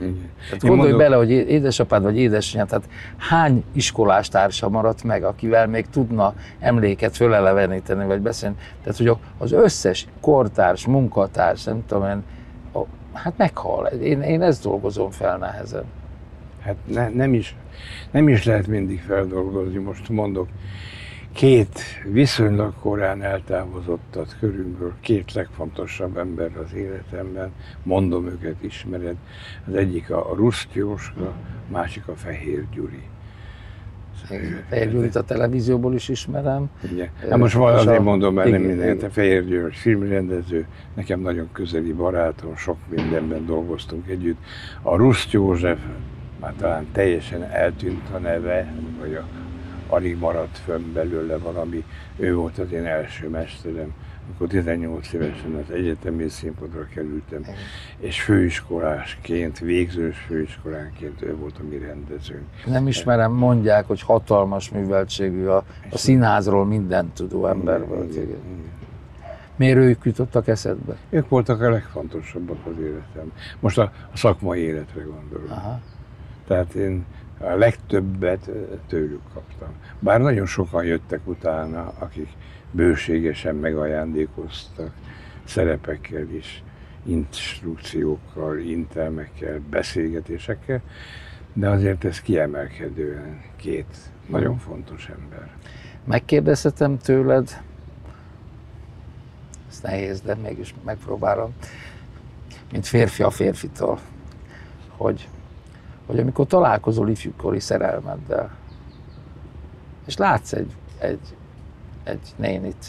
Igen. 0.00 0.30
Tehát 0.48 0.62
Én 0.62 0.68
gondolj 0.70 0.76
mondom- 0.90 0.98
bele, 0.98 1.16
hogy 1.16 1.30
édesapád 1.30 2.02
vagy 2.02 2.18
édesanyád, 2.18 2.68
tehát 2.68 2.88
hány 3.16 3.64
iskolás 3.72 4.28
társa 4.28 4.68
maradt 4.68 5.02
meg, 5.04 5.24
akivel 5.24 5.66
még 5.66 5.86
tudna 5.90 6.34
emléket 6.58 7.16
föleleveníteni, 7.16 8.04
vagy 8.06 8.20
beszélni. 8.20 8.56
Tehát, 8.82 8.98
hogy 8.98 9.16
az 9.38 9.52
összes 9.52 10.06
kortárs, 10.20 10.86
munkatárs, 10.86 11.64
nem 11.64 11.86
tudom 11.86 12.08
én, 12.08 12.22
a- 12.72 12.86
hát 13.18 13.36
meghal. 13.36 13.86
Én, 13.86 14.20
én 14.20 14.42
ezt 14.42 14.62
dolgozom 14.62 15.10
fel 15.10 15.36
nehezen. 15.36 15.84
Hát 16.60 16.76
ne, 16.92 17.08
nem, 17.08 17.34
is, 17.34 17.56
nem 18.10 18.28
is 18.28 18.44
lehet 18.44 18.66
mindig 18.66 19.00
feldolgozni, 19.02 19.78
most 19.78 20.08
mondok. 20.08 20.48
Két 21.32 21.80
viszonylag 22.12 22.72
korán 22.80 23.22
eltávozottat 23.22 24.36
körülbelül, 24.40 24.92
két 25.00 25.32
legfontosabb 25.32 26.16
ember 26.16 26.50
az 26.64 26.74
életemben, 26.74 27.52
mondom 27.82 28.26
őket, 28.26 28.62
ismered. 28.62 29.16
Az 29.66 29.74
egyik 29.74 30.10
a 30.10 30.32
Ruszt 30.36 30.68
Jóska, 30.72 31.24
a 31.24 31.32
másik 31.72 32.08
a 32.08 32.14
Fehér 32.14 32.64
Gyuri. 32.74 33.02
Fehér 34.68 34.92
Gyurit 34.92 35.16
a 35.16 35.22
televízióból 35.22 35.94
is 35.94 36.08
ismerem. 36.08 36.70
Ugye? 36.92 37.10
Hát 37.28 37.38
most 37.38 37.56
azért 37.56 37.98
a- 37.98 38.02
mondom, 38.02 38.34
mert 38.34 38.50
nem 38.50 38.60
igen, 38.60 38.76
minden, 38.76 38.94
igen. 38.94 39.08
a 39.08 39.12
Fehér 39.12 39.44
György 39.46 39.74
filmrendező, 39.74 40.66
nekem 40.94 41.20
nagyon 41.20 41.48
közeli 41.52 41.92
barátom, 41.92 42.56
sok 42.56 42.76
mindenben 42.88 43.46
dolgoztunk 43.46 44.08
együtt. 44.08 44.38
A 44.82 44.96
Ruszt 44.96 45.32
József, 45.32 45.78
már 46.40 46.54
talán 46.58 46.86
teljesen 46.92 47.42
eltűnt 47.42 48.08
a 48.14 48.18
neve, 48.18 48.72
vagy 49.00 49.14
a, 49.14 49.24
alig 49.88 50.18
maradt 50.18 50.58
fönn 50.58 50.92
belőle 50.92 51.38
valami, 51.38 51.84
ő 52.16 52.34
volt 52.34 52.58
az 52.58 52.72
én 52.72 52.86
első 52.86 53.28
mesterem, 53.28 53.94
amikor 54.26 54.46
18 54.46 55.12
évesen 55.12 55.54
az 55.54 55.74
egyetemi 55.74 56.28
színpadra 56.28 56.86
kerültem, 56.94 57.44
és 57.98 58.22
főiskolásként, 58.22 59.58
végzős 59.58 60.18
főiskolánként 60.18 61.22
ő 61.22 61.36
volt 61.36 61.58
a 61.58 61.62
mi 61.68 61.78
rendezőnk. 61.78 62.46
Nem 62.66 62.88
ismerem, 62.88 63.32
mondják, 63.32 63.86
hogy 63.86 64.02
hatalmas 64.02 64.70
műveltségű, 64.70 65.44
a, 65.44 65.64
a 65.90 65.98
színházról 65.98 66.66
mindent 66.66 67.12
tudó 67.12 67.46
ember 67.46 67.86
volt. 67.86 68.10
Igen, 68.10 68.22
Igen. 68.22 68.38
igen. 68.46 68.76
Miért 69.56 69.76
ők 69.76 70.04
jutottak 70.04 70.48
eszedbe? 70.48 70.96
Ők 71.10 71.28
voltak 71.28 71.60
a 71.60 71.70
legfontosabbak 71.70 72.66
az 72.66 72.80
életem. 72.80 73.32
Most 73.60 73.78
a, 73.78 73.92
a 74.12 74.16
szakmai 74.16 74.60
életre 74.60 75.02
gondolok. 75.02 75.50
Aha. 75.50 75.80
Tehát 76.46 76.74
én 76.74 77.04
a 77.40 77.54
legtöbbet 77.54 78.50
tőlük 78.86 79.22
kaptam. 79.34 79.68
Bár 79.98 80.20
nagyon 80.20 80.46
sokan 80.46 80.84
jöttek 80.84 81.20
utána, 81.24 81.92
akik 81.98 82.28
bőségesen 82.70 83.54
megajándékoztak 83.54 84.90
szerepekkel 85.44 86.28
is, 86.30 86.62
instrukciókkal, 87.04 88.58
intelmekkel, 88.58 89.60
beszélgetésekkel, 89.70 90.82
de 91.52 91.68
azért 91.68 92.04
ez 92.04 92.20
kiemelkedően 92.20 93.40
két 93.56 93.96
nagyon 94.26 94.58
fontos 94.58 95.08
ember. 95.08 95.50
Megkérdezhetem 96.04 96.98
tőled, 96.98 97.62
ez 99.70 99.80
nehéz, 99.80 100.20
de 100.20 100.34
mégis 100.34 100.74
megpróbálom, 100.84 101.54
mint 102.72 102.86
férfi 102.86 103.22
a 103.22 103.30
férfitól, 103.30 103.98
hogy, 104.96 105.28
hogy 106.08 106.18
amikor 106.18 106.46
találkozol 106.46 107.08
ifjúkori 107.08 107.60
szerelmeddel, 107.60 108.50
és 110.06 110.16
látsz 110.16 110.52
egy, 110.52 110.72
egy, 110.98 111.36
egy 112.04 112.34
nénit, 112.36 112.86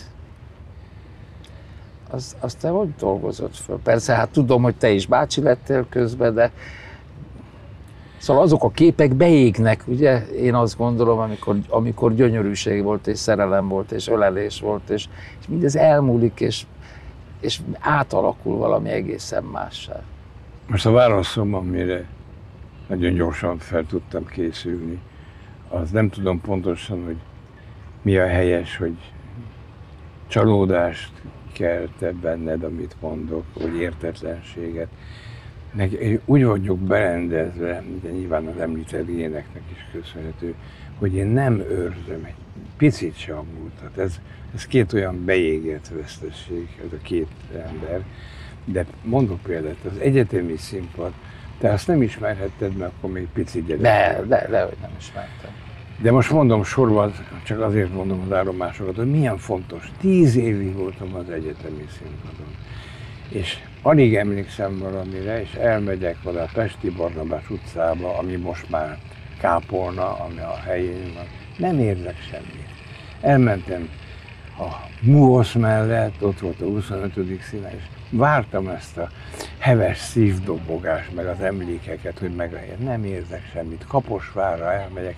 az, 2.09 2.35
azt 2.39 2.59
te 2.59 2.69
hogy 2.69 2.95
dolgozod 2.99 3.53
föl? 3.53 3.79
Persze, 3.83 4.13
hát 4.13 4.29
tudom, 4.29 4.61
hogy 4.61 4.75
te 4.75 4.89
is 4.89 5.07
bácsi 5.07 5.41
lettél 5.41 5.85
közben, 5.89 6.33
de 6.33 6.51
Szóval 8.17 8.43
azok 8.43 8.63
a 8.63 8.69
képek 8.69 9.13
beégnek, 9.13 9.83
ugye, 9.85 10.27
én 10.27 10.55
azt 10.55 10.77
gondolom, 10.77 11.19
amikor, 11.19 11.55
amikor 11.69 12.15
gyönyörűség 12.15 12.83
volt, 12.83 13.07
és 13.07 13.17
szerelem 13.17 13.67
volt, 13.67 13.91
és 13.91 14.07
ölelés 14.07 14.59
volt, 14.59 14.89
és, 14.89 15.07
és 15.39 15.47
mindez 15.47 15.75
elmúlik, 15.75 16.39
és, 16.39 16.65
és 17.39 17.59
átalakul 17.79 18.57
valami 18.57 18.89
egészen 18.89 19.43
mássá. 19.43 20.03
Most 20.67 20.85
a 20.85 20.91
válaszom, 20.91 21.53
amire 21.53 22.05
nagyon 22.89 23.13
gyorsan 23.13 23.57
fel 23.57 23.85
tudtam 23.85 24.25
készülni, 24.25 24.99
az 25.69 25.91
nem 25.91 26.09
tudom 26.09 26.41
pontosan, 26.41 27.03
hogy 27.05 27.17
mi 28.01 28.17
a 28.17 28.27
helyes, 28.27 28.77
hogy 28.77 28.97
csalódást 30.27 31.11
kelte 31.53 32.11
benned, 32.11 32.63
amit 32.63 32.95
mondok, 32.99 33.45
vagy 33.53 33.75
értetlenséget. 33.75 34.87
Meg 35.73 36.21
úgy 36.25 36.43
vagyok 36.43 36.79
berendezve, 36.79 37.83
de 38.01 38.09
nyilván 38.09 38.45
az 38.45 38.59
említett 38.59 39.07
éneknek 39.07 39.63
is 39.71 39.87
köszönhető, 39.91 40.55
hogy 40.97 41.13
én 41.13 41.27
nem 41.27 41.59
őrzöm 41.59 42.23
egy 42.23 42.33
picit 42.77 43.17
sem 43.17 43.37
a 43.37 43.43
múltat. 43.59 43.97
Ez, 43.97 44.19
ez 44.55 44.67
két 44.67 44.93
olyan 44.93 45.25
beégett 45.25 45.87
vesztesség, 45.87 46.67
ez 46.85 46.93
a 46.93 47.01
két 47.01 47.29
ember. 47.53 48.03
De 48.65 48.85
mondok 49.03 49.41
példát, 49.41 49.77
az 49.85 49.99
egyetemi 49.99 50.57
színpad, 50.57 51.13
te 51.59 51.71
azt 51.71 51.87
nem 51.87 52.01
ismerhetted, 52.01 52.77
mert 52.77 52.91
akkor 52.97 53.11
még 53.11 53.27
pici 53.33 53.63
gyerek. 53.63 53.81
De, 53.81 54.23
de, 54.27 54.47
de, 54.49 54.61
hogy 54.61 54.77
nem 54.81 54.91
ismertem. 54.99 55.51
De 56.01 56.11
most 56.11 56.31
mondom 56.31 56.63
sorban, 56.63 57.13
csak 57.43 57.61
azért 57.61 57.93
mondom 57.93 58.21
az 58.25 58.35
áromásokat, 58.35 58.95
hogy 58.95 59.11
milyen 59.11 59.37
fontos. 59.37 59.91
Tíz 59.99 60.35
évig 60.35 60.75
voltam 60.75 61.15
az 61.15 61.29
egyetemi 61.29 61.85
színpadon. 61.97 62.55
És 63.29 63.57
alig 63.81 64.15
emlékszem 64.15 64.77
valamire, 64.77 65.41
és 65.41 65.53
elmegyek 65.53 66.17
oda 66.23 66.41
a 66.41 66.49
Pesti 66.53 66.89
Barnabás 66.89 67.49
utcába, 67.49 68.17
ami 68.17 68.35
most 68.35 68.69
már 68.69 68.97
kápolna, 69.39 70.19
ami 70.19 70.39
a 70.39 70.55
helyén 70.65 71.13
van. 71.15 71.25
Nem 71.57 71.79
érzek 71.79 72.17
semmit. 72.31 72.67
Elmentem 73.21 73.89
a 74.57 74.67
Muosz 75.01 75.53
mellett, 75.53 76.23
ott 76.23 76.39
volt 76.39 76.61
a 76.61 76.65
25. 76.65 77.13
színe, 77.49 77.71
és 77.75 77.83
vártam 78.09 78.67
ezt 78.67 78.97
a 78.97 79.09
heves 79.57 79.97
szívdobogást, 79.97 81.15
meg 81.15 81.25
az 81.25 81.41
emlékeket, 81.41 82.19
hogy 82.19 82.35
meg 82.35 82.77
nem 82.83 83.03
érzek 83.03 83.49
semmit. 83.53 83.85
Kaposvárra 83.87 84.73
elmegyek, 84.73 85.15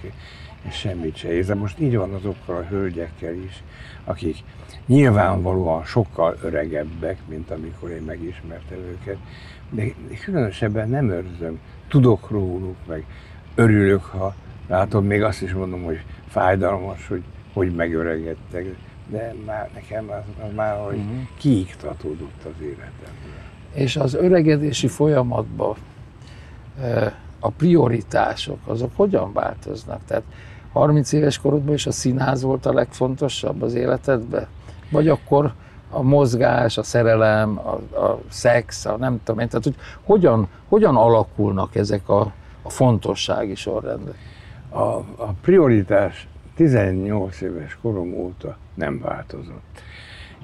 és 0.68 0.76
semmit 0.76 1.16
se 1.16 1.34
érzem. 1.34 1.58
Most 1.58 1.80
így 1.80 1.96
van 1.96 2.14
azokkal 2.14 2.56
a 2.56 2.66
hölgyekkel 2.70 3.34
is, 3.34 3.64
akik 4.04 4.38
nyilvánvalóan 4.86 5.84
sokkal 5.84 6.38
öregebbek, 6.42 7.18
mint 7.28 7.52
amikor 7.52 7.90
én 7.90 8.02
megismertem 8.02 8.78
őket, 8.78 9.18
de 9.70 9.84
különösebben 10.24 10.90
nem 10.90 11.10
őrzöm. 11.10 11.60
Tudok 11.88 12.30
róluk, 12.30 12.76
meg 12.88 13.06
örülök, 13.56 14.04
ha 14.04 14.36
látom, 14.68 15.06
még 15.06 15.24
azt 15.24 15.42
is 15.42 15.54
mondom, 15.54 15.84
hogy 15.84 16.04
fájdalmas, 16.28 17.08
hogy 17.08 17.24
hogy 17.54 17.76
megöregedtek, 17.76 18.66
de 19.12 19.34
már 19.46 19.70
nekem 19.74 20.10
az, 20.10 20.46
az 20.46 20.53
már 20.56 20.86
hogy 20.86 20.98
uh-huh. 20.98 21.20
kiiktatódott 21.38 22.44
az 22.44 22.62
életemben. 22.62 23.39
És 23.74 23.96
az 23.96 24.13
öregedési 24.13 24.88
folyamatban 24.88 25.75
a 27.39 27.50
prioritások, 27.50 28.60
azok 28.65 28.91
hogyan 28.96 29.34
változnak? 29.34 30.00
Tehát 30.06 30.24
30 30.72 31.12
éves 31.12 31.38
korodban 31.39 31.74
is 31.74 31.86
a 31.88 31.91
színház 31.91 32.41
volt 32.41 32.65
a 32.65 32.74
legfontosabb 32.74 33.62
az 33.62 33.74
életedben? 33.74 34.48
Vagy 34.91 35.08
akkor 35.08 35.53
a 35.89 36.01
mozgás, 36.01 36.77
a 36.77 36.84
szerelem, 36.84 37.60
a, 37.60 37.98
a 38.00 38.20
szex, 38.30 38.86
a 38.86 38.98
nem 38.98 39.20
tudom 39.24 39.41
én, 39.41 39.48
tehát 39.48 39.63
hogy 39.63 39.75
hogyan, 40.03 40.48
hogyan 40.68 40.96
alakulnak 40.96 41.75
ezek 41.75 42.10
a, 42.10 42.32
a 42.62 42.70
fontossági 42.70 43.56
sorrendek? 43.56 44.15
A, 44.70 44.80
a 45.15 45.34
prioritás 45.41 46.27
18 46.56 47.41
éves 47.41 47.77
korom 47.82 48.13
óta 48.13 48.58
nem 48.74 49.00
változott. 49.00 49.82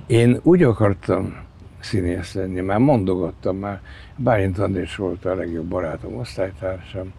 Én 0.07 0.39
úgy 0.43 0.63
akartam 0.63 1.45
színész 1.79 2.33
lenni, 2.33 2.59
már 2.59 2.79
mondogattam, 2.79 3.57
már 3.57 3.81
Bálint 4.15 4.59
András 4.59 4.95
volt 4.95 5.25
a 5.25 5.35
legjobb 5.35 5.65
barátom, 5.65 6.15
osztálytársam, 6.15 7.13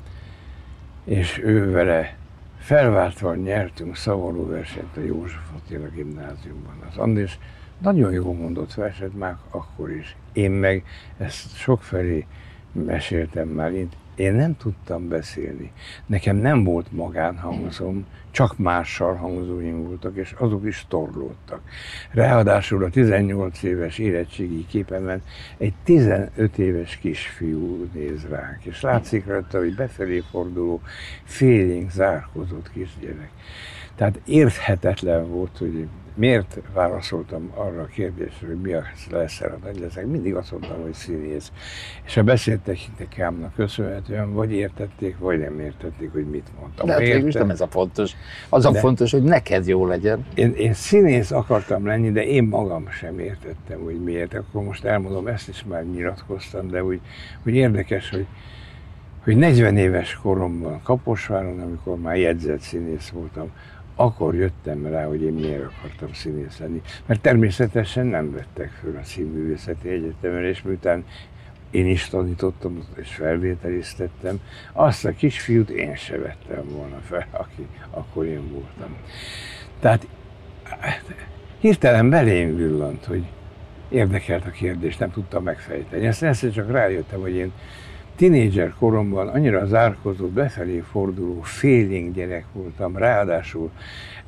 és 1.04 1.40
ő 1.42 1.70
vele 1.70 2.16
felváltva 2.58 3.34
nyertünk 3.34 3.96
szavaró 3.96 4.46
versenyt 4.46 4.96
a 4.96 5.00
József 5.00 5.50
Attila 5.56 5.88
gimnáziumban. 5.88 6.74
Az 6.90 6.96
András 6.96 7.38
nagyon 7.78 8.12
jó 8.12 8.32
mondott 8.32 8.74
verset 8.74 9.14
már 9.14 9.36
akkor 9.50 9.90
is. 9.90 10.16
Én 10.32 10.50
meg 10.50 10.84
ezt 11.18 11.56
sokfelé 11.56 12.26
meséltem 12.72 13.48
már, 13.48 13.72
én, 13.72 13.88
én 14.14 14.32
nem 14.32 14.56
tudtam 14.56 15.08
beszélni. 15.08 15.72
Nekem 16.06 16.36
nem 16.36 16.64
volt 16.64 16.92
magánhangzom, 16.92 18.06
csak 18.30 18.58
mással 18.58 19.14
hangzóim 19.14 19.82
voltak, 19.84 20.16
és 20.16 20.34
azok 20.38 20.66
is 20.66 20.84
torlódtak. 20.88 21.60
Ráadásul 22.10 22.84
a 22.84 22.90
18 22.90 23.62
éves 23.62 23.98
érettségi 23.98 24.66
képemen 24.66 25.22
egy 25.56 25.74
15 25.84 26.58
éves 26.58 26.96
kisfiú 26.96 27.88
néz 27.92 28.26
ránk, 28.28 28.64
és 28.64 28.80
látszik 28.80 29.26
rajta, 29.26 29.58
hogy 29.58 29.74
befelé 29.74 30.22
forduló, 30.30 30.80
félénk 31.24 31.90
zárkozott 31.90 32.70
kisgyerek. 32.72 33.30
Tehát 33.94 34.20
érthetetlen 34.24 35.28
volt, 35.28 35.58
hogy 35.58 35.88
miért 36.18 36.60
válaszoltam 36.74 37.50
arra 37.54 37.80
a 37.80 37.86
kérdésre, 37.86 38.46
hogy 38.46 38.60
mi 38.60 38.72
lesz 39.10 39.40
a 39.42 39.58
leszek, 39.80 40.06
mindig 40.06 40.34
azt 40.34 40.50
mondtam, 40.50 40.82
hogy 40.82 40.92
színész. 40.92 41.52
És 42.04 42.16
a 42.16 42.22
beszélt 42.22 42.60
technikámnak 42.60 43.54
köszönhetően 43.54 44.32
vagy 44.32 44.52
értették, 44.52 45.18
vagy 45.18 45.38
nem 45.38 45.60
értették, 45.60 46.12
hogy 46.12 46.26
mit 46.26 46.48
mondtam. 46.60 46.86
De 46.86 46.92
hát 46.92 47.00
végül 47.00 47.30
nem 47.32 47.50
ez 47.50 47.60
a 47.60 47.66
fontos. 47.66 48.12
Az 48.48 48.64
a 48.64 48.70
de 48.70 48.78
fontos, 48.78 49.10
hogy 49.10 49.22
neked 49.22 49.66
jó 49.66 49.86
legyen. 49.86 50.26
Én, 50.34 50.52
én 50.52 50.72
színész 50.72 51.30
akartam 51.30 51.86
lenni, 51.86 52.10
de 52.10 52.24
én 52.24 52.44
magam 52.44 52.88
sem 52.90 53.18
értettem, 53.18 53.80
hogy 53.80 54.02
miért. 54.02 54.34
Akkor 54.34 54.62
most 54.62 54.84
elmondom, 54.84 55.26
ezt 55.26 55.48
is 55.48 55.64
már 55.68 55.84
nyilatkoztam, 55.84 56.68
de 56.68 56.84
úgy, 56.84 57.00
hogy 57.42 57.54
érdekes, 57.54 58.10
hogy 58.10 58.26
hogy 59.24 59.36
40 59.36 59.76
éves 59.76 60.18
koromban 60.22 60.80
Kaposváron, 60.82 61.60
amikor 61.60 61.98
már 61.98 62.16
jegyzett 62.16 62.60
színész 62.60 63.08
voltam, 63.08 63.50
akkor 64.00 64.34
jöttem 64.34 64.86
rá, 64.86 65.04
hogy 65.04 65.22
én 65.22 65.32
miért 65.32 65.62
akartam 65.62 66.12
színész 66.12 66.58
lenni. 66.58 66.82
Mert 67.06 67.20
természetesen 67.20 68.06
nem 68.06 68.32
vettek 68.32 68.70
föl 68.70 68.96
a 68.96 69.04
színművészeti 69.04 69.88
egyetemen, 69.88 70.44
és 70.44 70.62
miután 70.62 71.04
én 71.70 71.86
is 71.86 72.08
tanítottam, 72.08 72.84
és 72.96 73.14
felvételiztettem, 73.14 74.40
azt 74.72 75.04
a 75.04 75.10
kisfiút 75.10 75.70
én 75.70 75.96
se 75.96 76.18
vettem 76.18 76.64
volna 76.68 76.98
fel, 76.98 77.26
aki 77.30 77.66
akkor 77.90 78.24
én 78.24 78.52
voltam. 78.52 78.96
Tehát 79.80 80.06
hirtelen 81.58 82.10
belém 82.10 82.56
villant, 82.56 83.04
hogy 83.04 83.24
érdekelt 83.88 84.46
a 84.46 84.50
kérdés, 84.50 84.96
nem 84.96 85.10
tudtam 85.10 85.42
megfejteni. 85.42 86.06
Ezt 86.06 86.22
egyszer 86.22 86.50
csak 86.50 86.70
rájöttem, 86.70 87.20
hogy 87.20 87.34
én 87.34 87.52
tinédzser 88.18 88.74
koromban 88.78 89.28
annyira 89.28 89.66
zárkozó, 89.66 90.26
befelé 90.26 90.82
forduló, 90.90 91.40
félénk 91.42 92.14
gyerek 92.14 92.44
voltam, 92.52 92.96
ráadásul 92.96 93.70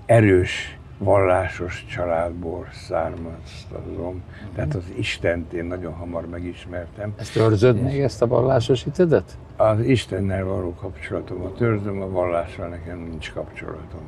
erős, 0.07 0.77
vallásos 1.03 1.85
családból 1.89 2.69
származtam, 2.73 4.23
tehát 4.55 4.75
az 4.75 4.85
Istent 4.97 5.53
én 5.53 5.65
nagyon 5.65 5.93
hamar 5.93 6.27
megismertem. 6.27 7.13
Ezt 7.17 7.37
őrzöd 7.37 7.83
még, 7.83 8.01
ezt 8.01 8.23
a 8.23 8.27
vallásos 8.27 8.83
hitedet? 8.83 9.39
Az 9.57 9.81
Istennel 9.81 10.45
való 10.45 10.75
kapcsolatomat 10.75 11.61
őrzöm, 11.61 12.03
a 12.03 12.09
vallással 12.09 12.69
nekem 12.69 12.99
nincs 12.99 13.33
kapcsolatom. 13.33 14.01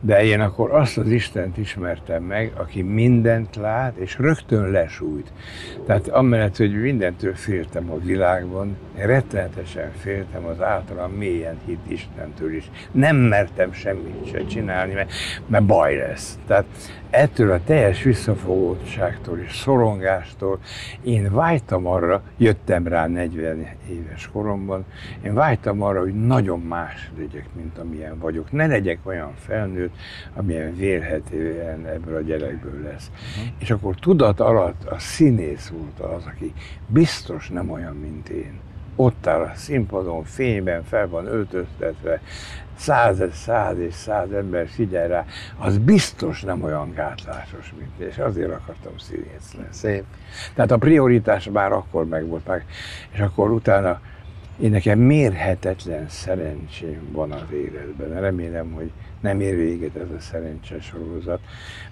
De 0.00 0.24
én 0.24 0.40
akkor 0.40 0.70
azt 0.70 0.98
az 0.98 1.08
Istent 1.08 1.56
ismertem 1.56 2.22
meg, 2.22 2.52
aki 2.56 2.82
mindent 2.82 3.56
lát, 3.56 3.96
és 3.96 4.18
rögtön 4.18 4.70
lesújt. 4.70 5.32
Tehát 5.86 6.08
amellett, 6.08 6.56
hogy 6.56 6.80
mindentől 6.80 7.34
féltem 7.34 7.90
a 7.90 7.98
világban, 7.98 8.76
én 8.98 9.06
rettenetesen 9.06 9.90
féltem 9.96 10.44
az 10.44 10.62
általam 10.62 11.12
mélyen 11.12 11.58
hit 11.66 11.90
Istentől 11.90 12.54
is. 12.54 12.70
Nem 12.92 13.16
mertem 13.16 13.72
semmit 13.72 14.26
se 14.30 14.44
csinálni, 14.44 14.92
mert, 14.92 15.12
mert 15.46 15.64
baj 15.64 15.96
lesz. 15.96 16.23
Tehát 16.46 16.64
ettől 17.10 17.50
a 17.50 17.60
teljes 17.64 18.02
visszafogódságtól 18.02 19.38
és 19.38 19.56
szorongástól 19.56 20.58
én 21.02 21.34
vágytam 21.34 21.86
arra, 21.86 22.22
jöttem 22.36 22.86
rá 22.86 23.06
40 23.06 23.66
éves 23.90 24.28
koromban, 24.32 24.84
én 25.24 25.34
vágytam 25.34 25.82
arra, 25.82 26.00
hogy 26.00 26.26
nagyon 26.26 26.60
más 26.60 27.10
legyek, 27.18 27.46
mint 27.52 27.78
amilyen 27.78 28.18
vagyok. 28.18 28.52
Ne 28.52 28.66
legyek 28.66 28.98
olyan 29.02 29.34
felnőtt, 29.46 29.94
amilyen 30.34 30.76
vélhetően 30.76 31.86
ebből 31.86 32.16
a 32.16 32.20
gyerekből 32.20 32.82
lesz. 32.82 33.10
Uh-huh. 33.10 33.52
És 33.58 33.70
akkor 33.70 33.94
tudat 33.94 34.40
alatt 34.40 34.84
a 34.84 34.98
színész 34.98 35.68
volt 35.68 36.14
az, 36.14 36.24
aki 36.26 36.52
biztos 36.86 37.48
nem 37.48 37.70
olyan, 37.70 37.96
mint 37.96 38.28
én 38.28 38.60
ott 38.96 39.26
áll 39.26 39.40
a 39.40 39.52
színpadon, 39.54 40.24
fényben 40.24 40.84
fel 40.84 41.08
van 41.08 41.26
öltöztetve, 41.26 42.20
száz, 42.76 43.22
száz 43.32 43.78
és 43.78 43.94
száz 43.94 44.32
ember 44.32 44.68
figyel 44.68 45.08
rá, 45.08 45.24
az 45.58 45.78
biztos 45.78 46.42
nem 46.42 46.62
olyan 46.62 46.92
gátlásos, 46.94 47.74
mint 47.78 48.10
és 48.10 48.18
azért 48.18 48.50
akartam 48.50 48.98
színész 48.98 49.54
lenni. 49.56 49.68
Szép. 49.70 50.04
Tehát 50.54 50.70
a 50.70 50.78
prioritás 50.78 51.48
már 51.52 51.72
akkor 51.72 52.06
megvolt 52.06 52.46
meg, 52.46 52.64
és 53.12 53.18
akkor 53.18 53.50
utána 53.50 54.00
én 54.60 54.70
nekem 54.70 54.98
mérhetetlen 54.98 56.08
szerencsém 56.08 57.08
van 57.12 57.32
az 57.32 57.52
életben. 57.52 58.20
Remélem, 58.20 58.72
hogy 58.72 58.90
nem 59.20 59.40
ér 59.40 59.56
véget 59.56 59.96
ez 59.96 60.10
a 60.16 60.20
szerencses 60.20 60.84
sorozat, 60.84 61.40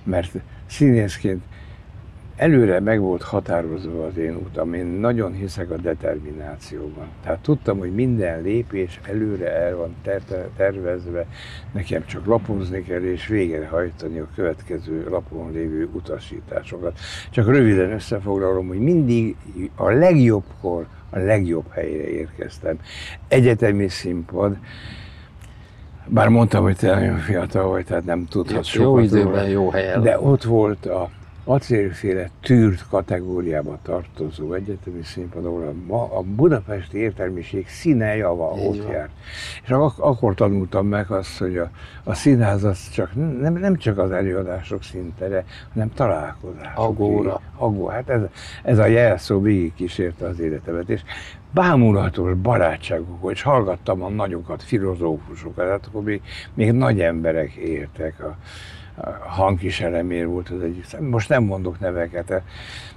mert 0.02 0.30
színészként 0.66 1.42
előre 2.42 2.80
meg 2.80 3.00
volt 3.00 3.22
határozva 3.22 4.06
az 4.06 4.16
én 4.16 4.34
utam. 4.34 4.74
Én 4.74 4.86
nagyon 4.86 5.32
hiszek 5.32 5.70
a 5.70 5.76
determinációban. 5.76 7.06
Tehát 7.22 7.38
tudtam, 7.40 7.78
hogy 7.78 7.94
minden 7.94 8.42
lépés 8.42 9.00
előre 9.08 9.52
el 9.56 9.76
van 9.76 9.94
tervezve, 10.56 11.26
nekem 11.72 12.06
csak 12.06 12.26
lapozni 12.26 12.82
kell 12.82 13.02
és 13.02 13.26
végrehajtani 13.26 14.18
a 14.18 14.28
következő 14.34 15.06
lapon 15.10 15.52
lévő 15.52 15.88
utasításokat. 15.92 16.98
Csak 17.30 17.46
röviden 17.46 17.92
összefoglalom, 17.92 18.66
hogy 18.66 18.80
mindig 18.80 19.36
a 19.76 19.90
legjobbkor, 19.90 20.86
a 21.10 21.18
legjobb 21.18 21.70
helyre 21.70 22.08
érkeztem. 22.08 22.78
Egyetemi 23.28 23.88
színpad, 23.88 24.56
bár 26.06 26.28
mondtam, 26.28 26.62
hogy 26.62 26.76
te 26.76 26.94
nagyon 26.94 27.16
fiatal 27.16 27.68
vagy, 27.68 27.84
tehát 27.84 28.04
nem 28.04 28.26
tudhatsz 28.26 28.66
sokat. 28.66 28.86
Jó 28.86 28.98
időben, 28.98 29.32
róla, 29.32 29.46
jó 29.46 29.70
helyen. 29.70 30.02
De 30.02 30.20
ott 30.20 30.42
volt 30.42 30.86
a 30.86 31.10
acélféle 31.44 32.30
tűrt 32.40 32.86
kategóriába 32.88 33.78
tartozó 33.82 34.52
egyetemi 34.52 35.02
színpad, 35.02 35.44
ahol 35.44 35.74
a, 35.88 36.22
budapesti 36.22 36.98
értelmiség 36.98 37.68
színe 37.68 38.16
java 38.16 38.50
ott 38.50 38.88
járt. 38.90 39.10
És 39.62 39.70
ak- 39.70 39.98
akkor 39.98 40.34
tanultam 40.34 40.86
meg 40.86 41.10
azt, 41.10 41.38
hogy 41.38 41.56
a, 41.58 41.70
a 42.04 42.14
színház 42.14 42.64
az 42.64 42.90
csak, 42.90 43.14
nem, 43.40 43.52
nem 43.52 43.76
csak 43.76 43.98
az 43.98 44.10
előadások 44.10 44.82
szintere, 44.82 45.44
hanem 45.72 45.92
találkozás. 45.94 46.72
Agóra. 46.74 47.40
Agó. 47.56 47.86
Hát 47.86 48.08
ez, 48.08 48.20
ez 48.62 48.78
a 48.78 48.86
jelszó 48.86 49.40
végig 49.40 49.74
kísérte 49.74 50.26
az 50.26 50.40
életemet, 50.40 50.88
és 50.88 51.02
bámulatos 51.54 52.34
barátságok, 52.34 53.32
és 53.32 53.42
hallgattam 53.42 54.02
a 54.02 54.08
nagyokat, 54.08 54.62
filozófusokat, 54.62 55.68
hát 55.68 55.86
akkor 55.86 56.02
még, 56.02 56.20
még 56.54 56.72
nagy 56.72 57.00
emberek 57.00 57.52
értek 57.52 58.24
a, 58.24 58.36
hangkiselemér 59.26 60.26
volt 60.26 60.48
az 60.48 60.62
egyik. 60.62 60.98
Most 61.00 61.28
nem 61.28 61.42
mondok 61.42 61.80
neveket. 61.80 62.42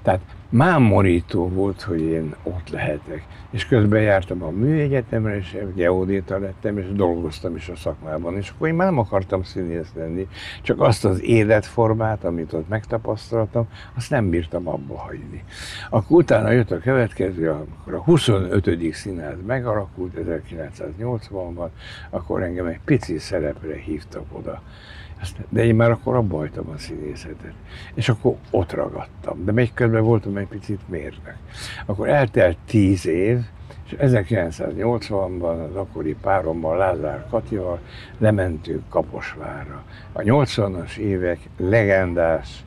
Tehát 0.01 0.21
mámorító 0.49 1.49
volt, 1.49 1.81
hogy 1.81 2.01
én 2.01 2.35
ott 2.43 2.69
lehetek. 2.69 3.25
És 3.49 3.67
közben 3.67 4.01
jártam 4.01 4.43
a 4.43 4.49
műegyetemre, 4.49 5.37
és 5.37 5.57
geodéta 5.75 6.37
lettem, 6.39 6.77
és 6.77 6.85
dolgoztam 6.93 7.55
is 7.55 7.69
a 7.69 7.75
szakmában. 7.75 8.37
És 8.37 8.49
akkor 8.49 8.67
én 8.67 8.73
már 8.73 8.87
nem 8.87 8.99
akartam 8.99 9.43
színész 9.43 9.91
lenni, 9.95 10.27
csak 10.61 10.81
azt 10.81 11.05
az 11.05 11.23
életformát, 11.23 12.23
amit 12.23 12.53
ott 12.53 12.67
megtapasztaltam, 12.67 13.67
azt 13.95 14.09
nem 14.09 14.29
bírtam 14.29 14.67
abba 14.67 14.97
hagyni. 14.97 15.43
Akkor 15.89 16.17
utána 16.17 16.51
jött 16.51 16.71
a 16.71 16.79
következő, 16.79 17.49
akkor 17.49 17.93
a 17.93 18.01
25. 18.01 18.93
színház 18.93 19.37
megalakult 19.45 20.13
1980-ban, 20.17 21.67
akkor 22.09 22.43
engem 22.43 22.65
egy 22.65 22.79
pici 22.85 23.17
szerepre 23.17 23.75
hívtak 23.75 24.25
oda 24.31 24.61
de 25.49 25.65
én 25.65 25.75
már 25.75 25.91
akkor 25.91 26.15
abba 26.15 26.37
hagytam 26.37 26.69
a 26.69 26.77
színészetet. 26.77 27.53
És 27.93 28.09
akkor 28.09 28.35
ott 28.51 28.71
ragadtam. 28.71 29.45
De 29.45 29.51
még 29.51 29.73
közben 29.73 30.03
voltam 30.03 30.37
egy 30.37 30.47
picit 30.47 30.89
mérnek. 30.89 31.37
Akkor 31.85 32.09
eltelt 32.09 32.57
tíz 32.65 33.07
év, 33.07 33.39
és 33.85 33.95
1980-ban 33.99 35.69
az 35.69 35.75
akkori 35.75 36.15
párommal, 36.21 36.77
Lázár 36.77 37.25
Katival 37.29 37.79
lementünk 38.17 38.89
Kaposvárra. 38.89 39.83
A 40.11 40.19
80-as 40.19 40.97
évek 40.97 41.39
legendás 41.57 42.65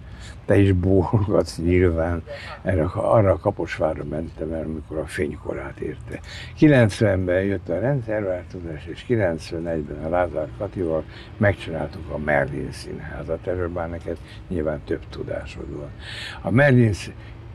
te 0.49 0.57
is 0.57 0.73
bólogatsz 0.73 1.59
nyilván, 1.59 2.23
erre, 2.63 2.85
arra 2.85 3.33
a 3.33 3.39
Kaposvárra 3.39 4.05
mentem 4.05 4.53
el, 4.53 4.63
amikor 4.63 4.99
a 4.99 5.07
fénykorát 5.07 5.79
érte. 5.79 6.21
90-ben 6.61 7.43
jött 7.43 7.69
a 7.69 7.79
rendszerváltozás, 7.79 8.87
és 8.87 9.05
91-ben 9.09 10.05
a 10.05 10.09
Lázár 10.09 10.49
Katival 10.59 11.05
megcsináltuk 11.37 12.11
a 12.11 12.19
Merlin 12.19 12.73
színházat, 12.73 13.47
erről 13.47 13.69
már 13.69 13.89
neked 13.89 14.17
nyilván 14.49 14.81
több 14.85 15.03
tudásod 15.11 15.77
van. 15.77 15.91
A 16.43 16.51
Merlin 16.51 16.93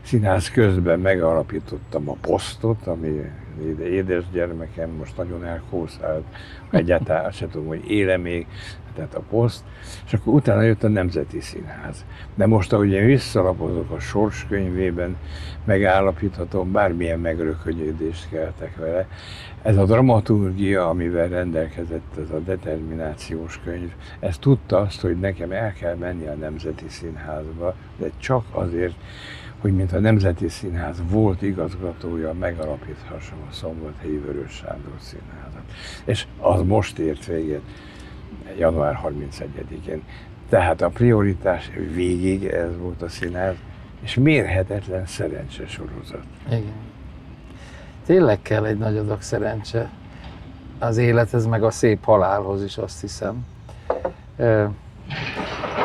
színház 0.03 0.49
közben 0.49 0.99
megalapítottam 0.99 2.09
a 2.09 2.15
posztot, 2.21 2.87
ami 2.87 3.21
édes 3.79 4.23
gyermekem 4.31 4.89
most 4.89 5.17
nagyon 5.17 5.45
elkószált, 5.45 6.23
egyáltalán 6.71 7.25
azt 7.25 7.37
sem 7.37 7.49
tudom, 7.49 7.67
hogy 7.67 7.91
éle 7.91 8.17
még, 8.17 8.47
tehát 8.95 9.15
a 9.15 9.21
poszt, 9.29 9.63
és 10.05 10.13
akkor 10.13 10.33
utána 10.33 10.61
jött 10.61 10.83
a 10.83 10.87
Nemzeti 10.87 11.39
Színház. 11.39 12.05
De 12.35 12.45
most, 12.45 12.73
ahogy 12.73 12.91
én 12.91 13.05
visszalapozok 13.05 13.91
a 13.91 13.99
sorskönyvében, 13.99 15.17
megállapíthatom, 15.65 16.71
bármilyen 16.71 17.19
megrökönyödést 17.19 18.29
keltek 18.29 18.75
vele. 18.75 19.07
Ez 19.61 19.77
a 19.77 19.85
dramaturgia, 19.85 20.89
amivel 20.89 21.27
rendelkezett 21.27 22.17
ez 22.17 22.29
a 22.29 22.39
determinációs 22.39 23.59
könyv, 23.63 23.91
ez 24.19 24.37
tudta 24.37 24.77
azt, 24.77 25.01
hogy 25.01 25.19
nekem 25.19 25.51
el 25.51 25.73
kell 25.73 25.95
menni 25.95 26.27
a 26.27 26.33
Nemzeti 26.33 26.85
Színházba, 26.87 27.75
de 27.97 28.09
csak 28.17 28.45
azért, 28.51 28.95
hogy 29.63 29.75
mint 29.75 29.91
a 29.91 29.99
Nemzeti 29.99 30.47
Színház 30.47 31.01
volt 31.09 31.41
igazgatója, 31.41 32.33
megalapíthassam 32.33 33.37
a 33.49 33.53
Szombathelyi 33.53 34.17
Vörös 34.17 34.51
Sándor 34.51 34.93
Színházat. 34.99 35.63
És 36.05 36.27
az 36.39 36.61
most 36.61 36.97
ért 36.97 37.25
véget 37.25 37.61
január 38.57 38.99
31-én. 39.03 40.03
Tehát 40.49 40.81
a 40.81 40.89
prioritás 40.89 41.71
végig 41.93 42.45
ez 42.45 42.77
volt 42.77 43.01
a 43.01 43.09
színház, 43.09 43.55
és 44.01 44.15
mérhetetlen 44.15 45.05
szerencse 45.05 45.67
sorozat. 45.67 46.23
Igen. 46.47 46.91
Tényleg 48.05 48.41
kell 48.41 48.65
egy 48.65 48.77
nagy 48.77 48.97
adag 48.97 49.21
szerencse 49.21 49.89
az 50.79 50.97
élethez, 50.97 51.45
meg 51.45 51.63
a 51.63 51.71
szép 51.71 52.03
halálhoz 52.03 52.63
is, 52.63 52.77
azt 52.77 53.01
hiszem. 53.01 53.45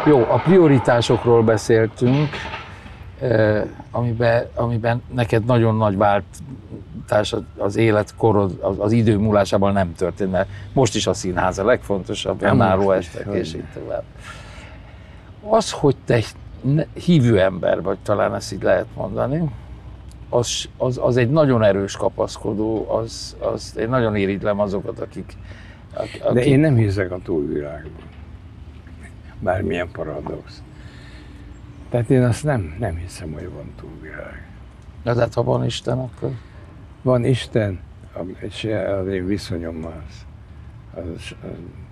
Jó, 0.06 0.20
a 0.20 0.40
prioritásokról 0.44 1.42
beszéltünk, 1.42 2.28
amiben, 3.90 4.46
amiben 4.54 5.02
neked 5.14 5.44
nagyon 5.44 5.76
nagy 5.76 5.96
vált 5.96 6.24
váltás 7.08 7.34
az 7.56 7.76
életkorod, 7.76 8.58
az, 8.60 8.76
az 8.78 8.92
idő 8.92 9.16
múlásában 9.18 9.72
nem 9.72 9.94
történt, 9.94 10.30
mert 10.30 10.48
most 10.72 10.94
is 10.94 11.06
a 11.06 11.14
színház 11.14 11.58
a 11.58 11.64
legfontosabb, 11.64 12.42
önálló 12.42 12.90
estek, 12.90 13.34
és 13.34 13.54
így 13.54 13.64
tovább. 13.74 14.02
Az, 15.48 15.70
hogy 15.70 15.96
te 16.04 16.22
hívő 17.04 17.40
ember 17.40 17.82
vagy, 17.82 17.98
talán 18.02 18.34
ezt 18.34 18.52
így 18.52 18.62
lehet 18.62 18.86
mondani, 18.94 19.50
az, 20.28 20.68
az, 20.76 20.98
az 21.02 21.16
egy 21.16 21.30
nagyon 21.30 21.62
erős 21.62 21.96
kapaszkodó, 21.96 22.90
az, 22.90 23.36
az 23.38 23.76
én 23.78 23.88
nagyon 23.88 24.16
irigylem 24.16 24.60
azokat, 24.60 24.98
akik, 24.98 25.32
akik... 25.94 26.22
De 26.32 26.44
én 26.44 26.60
nem 26.60 26.74
hiszek 26.74 27.10
a 27.12 27.18
túlvilágban. 27.24 28.06
Bármilyen 29.40 29.88
paradox. 29.92 30.62
Tehát 31.88 32.10
én 32.10 32.22
azt 32.22 32.44
nem, 32.44 32.76
nem 32.78 32.96
hiszem, 32.96 33.32
hogy 33.32 33.48
van 33.50 33.72
túlvilág. 33.76 34.46
De 35.02 35.14
hát 35.14 35.34
ha 35.34 35.42
van 35.42 35.64
Isten, 35.64 35.98
akkor 35.98 36.30
van 37.02 37.24
Isten, 37.24 37.80
és 38.38 38.68
az 39.00 39.06
én 39.06 39.26
viszonyom 39.26 39.84
az, 39.84 40.26
az 41.04 41.34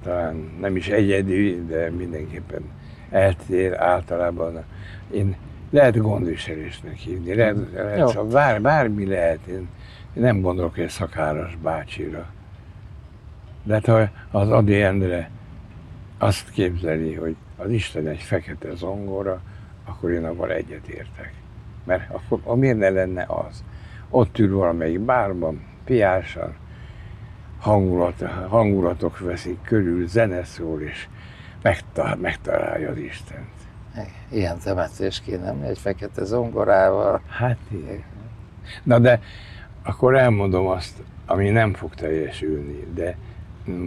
talán 0.03 0.51
nem 0.61 0.77
is 0.77 0.89
egyedi, 0.89 1.65
de 1.67 1.91
mindenképpen 1.91 2.63
eltér 3.11 3.75
általában. 3.75 4.65
Én 5.11 5.37
lehet 5.71 5.99
gondviselésnek 5.99 6.95
hívni, 6.95 7.35
lehet, 7.35 7.57
lehet 7.73 8.13
csak 8.13 8.29
bár, 8.29 8.61
bármi 8.61 9.07
lehet. 9.07 9.47
Én, 9.47 9.69
én 10.15 10.23
nem 10.23 10.41
gondolok 10.41 10.79
egy 10.79 10.89
szakáras 10.89 11.57
bácsira. 11.63 12.27
De 13.63 13.75
hát, 13.75 13.87
ha 13.87 14.09
az 14.39 14.51
Adi 14.51 14.83
Endre 14.83 15.31
azt 16.19 16.51
képzeli, 16.51 17.15
hogy 17.15 17.37
az 17.57 17.71
Isten 17.71 18.07
egy 18.07 18.23
fekete 18.23 18.75
zongora, 18.75 19.41
akkor 19.87 20.11
én 20.11 20.25
abban 20.25 20.51
egyet 20.51 20.89
értek. 20.89 21.33
Mert 21.85 22.11
akkor 22.11 22.57
miért 22.57 22.79
ne 22.79 22.89
lenne 22.89 23.25
az? 23.29 23.65
ott 24.11 24.39
ül 24.39 24.57
valamelyik 24.57 25.01
bárban, 25.01 25.61
piásan, 25.85 26.55
hangulat, 27.61 28.23
hangulatok 28.49 29.19
veszik 29.19 29.59
körül, 29.63 30.09
zene 30.09 30.45
szól, 30.45 30.81
és 30.81 31.09
megtal, 31.63 32.17
megtalálja 32.17 32.91
az 32.91 32.99
Istent. 32.99 33.55
Ilyen 34.31 34.59
temetés 34.59 35.21
kéne, 35.21 35.55
egy 35.67 35.79
fekete 35.79 36.25
zongorával. 36.25 37.21
Hát 37.29 37.59
igen. 37.69 38.03
Na 38.83 38.99
de 38.99 39.21
akkor 39.83 40.17
elmondom 40.17 40.67
azt, 40.67 41.03
ami 41.27 41.51
nem 41.51 41.75
fog 41.75 41.95
teljesülni, 41.95 42.87
de 42.95 43.17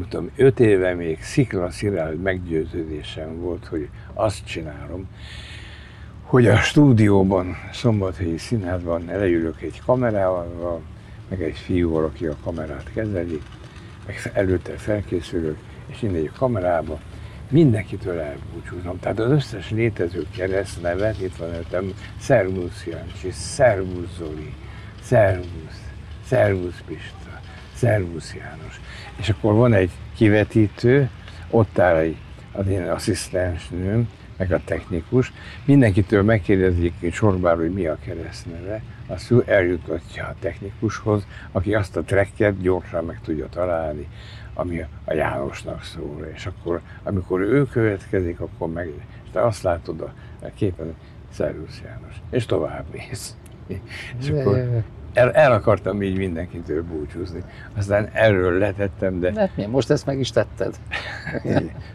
tudom, 0.09 0.29
öt 0.35 0.59
éve 0.59 0.93
még 0.93 1.23
szikla 1.23 1.69
szilárd 1.69 2.21
meggyőződésem 2.21 3.39
volt, 3.39 3.65
hogy 3.65 3.89
azt 4.13 4.45
csinálom, 4.45 5.07
hogy 6.29 6.47
a 6.47 6.57
stúdióban, 6.57 7.55
Szombathelyi 7.71 8.37
Színházban 8.37 9.05
leülök 9.05 9.61
egy 9.61 9.81
kamerával, 9.85 10.81
meg 11.29 11.41
egy 11.43 11.57
fiúval, 11.57 12.03
aki 12.03 12.25
a 12.25 12.35
kamerát 12.43 12.91
kezeli, 12.93 13.39
meg 14.05 14.31
előtte 14.33 14.71
felkészülök, 14.71 15.57
és 15.87 16.01
innen 16.01 16.15
egy 16.15 16.31
kamerába, 16.37 16.99
mindenkitől 17.49 18.19
elbúcsúzom. 18.19 18.99
Tehát 18.99 19.19
az 19.19 19.31
összes 19.31 19.69
létező 19.69 20.25
keresztnevet, 20.35 21.21
itt 21.21 21.35
van 21.35 21.53
előttem, 21.53 21.93
Szervusz 22.19 22.85
Jancsi, 22.85 23.31
Szervusz 23.31 24.15
Zoli, 24.17 24.53
Szervusz, 25.01 25.83
Szervusz 26.25 26.81
Pista, 26.85 27.39
Szervusz 27.73 28.35
János. 28.35 28.81
És 29.15 29.29
akkor 29.29 29.53
van 29.53 29.73
egy 29.73 29.91
kivetítő, 30.15 31.09
ott 31.49 31.79
áll 31.79 31.95
egy, 31.95 32.17
az 32.51 32.67
én 32.67 32.89
asszisztensnőm, 32.89 34.09
meg 34.39 34.51
a 34.51 34.61
technikus, 34.65 35.33
mindenkitől 35.65 36.23
megkérdezik 36.23 36.93
hogy 36.99 37.13
sorbár, 37.13 37.55
hogy 37.55 37.73
mi 37.73 37.85
a 37.85 37.97
keresztneve, 37.99 38.81
azt 39.07 39.31
ő 39.31 39.43
eljutatja 39.45 40.25
a 40.25 40.35
technikushoz, 40.39 41.27
aki 41.51 41.73
azt 41.73 41.95
a 41.97 42.03
trekket 42.03 42.61
gyorsan 42.61 43.05
meg 43.05 43.19
tudja 43.23 43.47
találni, 43.49 44.07
ami 44.53 44.85
a 45.05 45.13
Jánosnak 45.13 45.83
szól. 45.83 46.25
És 46.33 46.45
akkor, 46.45 46.81
amikor 47.03 47.41
ő 47.41 47.65
következik, 47.65 48.39
akkor 48.39 48.71
meg, 48.71 48.87
és 49.23 49.29
te 49.31 49.41
azt 49.41 49.63
látod 49.63 50.01
a 50.01 50.13
képen, 50.55 50.95
Szervusz 51.31 51.81
János, 51.85 52.15
és 52.29 52.45
tovább 52.45 52.85
mész. 52.91 53.35
És 54.19 54.29
akkor 54.29 54.83
el, 55.13 55.31
el 55.31 55.51
akartam 55.51 56.01
így 56.01 56.17
mindenkitől 56.17 56.83
búcsúzni. 56.83 57.43
Aztán 57.77 58.09
erről 58.13 58.57
letettem, 58.57 59.19
de... 59.19 59.31
Hát 59.35 59.55
mi, 59.55 59.65
most 59.65 59.89
ezt 59.89 60.05
meg 60.05 60.19
is 60.19 60.31
tetted. 60.31 60.75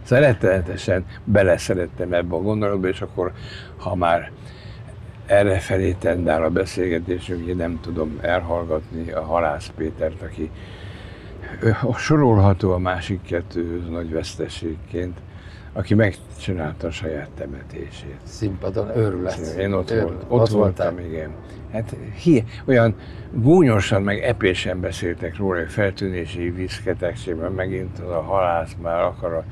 Szeretetesen 0.02 1.04
beleszerettem 1.24 2.12
ebbe 2.12 2.34
a 2.34 2.40
gondolatba, 2.40 2.88
és 2.88 3.00
akkor, 3.00 3.32
ha 3.76 3.94
már 3.94 4.30
erre 5.26 5.58
felé 5.58 5.92
tendál 5.92 6.42
a 6.42 6.50
beszélgetésünk, 6.50 7.46
én 7.46 7.56
nem 7.56 7.80
tudom 7.80 8.18
elhallgatni 8.20 9.10
a 9.10 9.20
Halász 9.20 9.70
Pétert, 9.76 10.22
aki 10.22 10.50
sorolható 11.96 12.72
a 12.72 12.78
másik 12.78 13.22
kettőhöz 13.22 13.88
nagy 13.88 14.10
veszteségként, 14.10 15.18
aki 15.76 15.94
megcsinálta 15.94 16.86
a 16.86 16.90
saját 16.90 17.28
temetését. 17.36 18.18
Színpadon 18.22 18.96
őrület. 18.96 19.56
Én 19.58 19.72
ott, 19.72 19.90
Őrület. 19.90 20.10
Volt, 20.10 20.24
ott, 20.28 20.40
ott 20.40 20.48
voltam, 20.48 20.98
igen. 20.98 21.30
Hát 21.72 21.96
hi, 22.22 22.44
olyan 22.64 22.94
gúnyosan, 23.32 24.02
meg 24.02 24.18
epésen 24.18 24.80
beszéltek 24.80 25.36
róla, 25.36 25.58
hogy 25.58 25.70
feltűnési 25.70 26.50
viszketegségben 26.50 27.52
megint 27.52 27.98
az 27.98 28.10
a 28.10 28.22
halász 28.22 28.76
már 28.82 29.00
akar 29.00 29.32
a... 29.32 29.44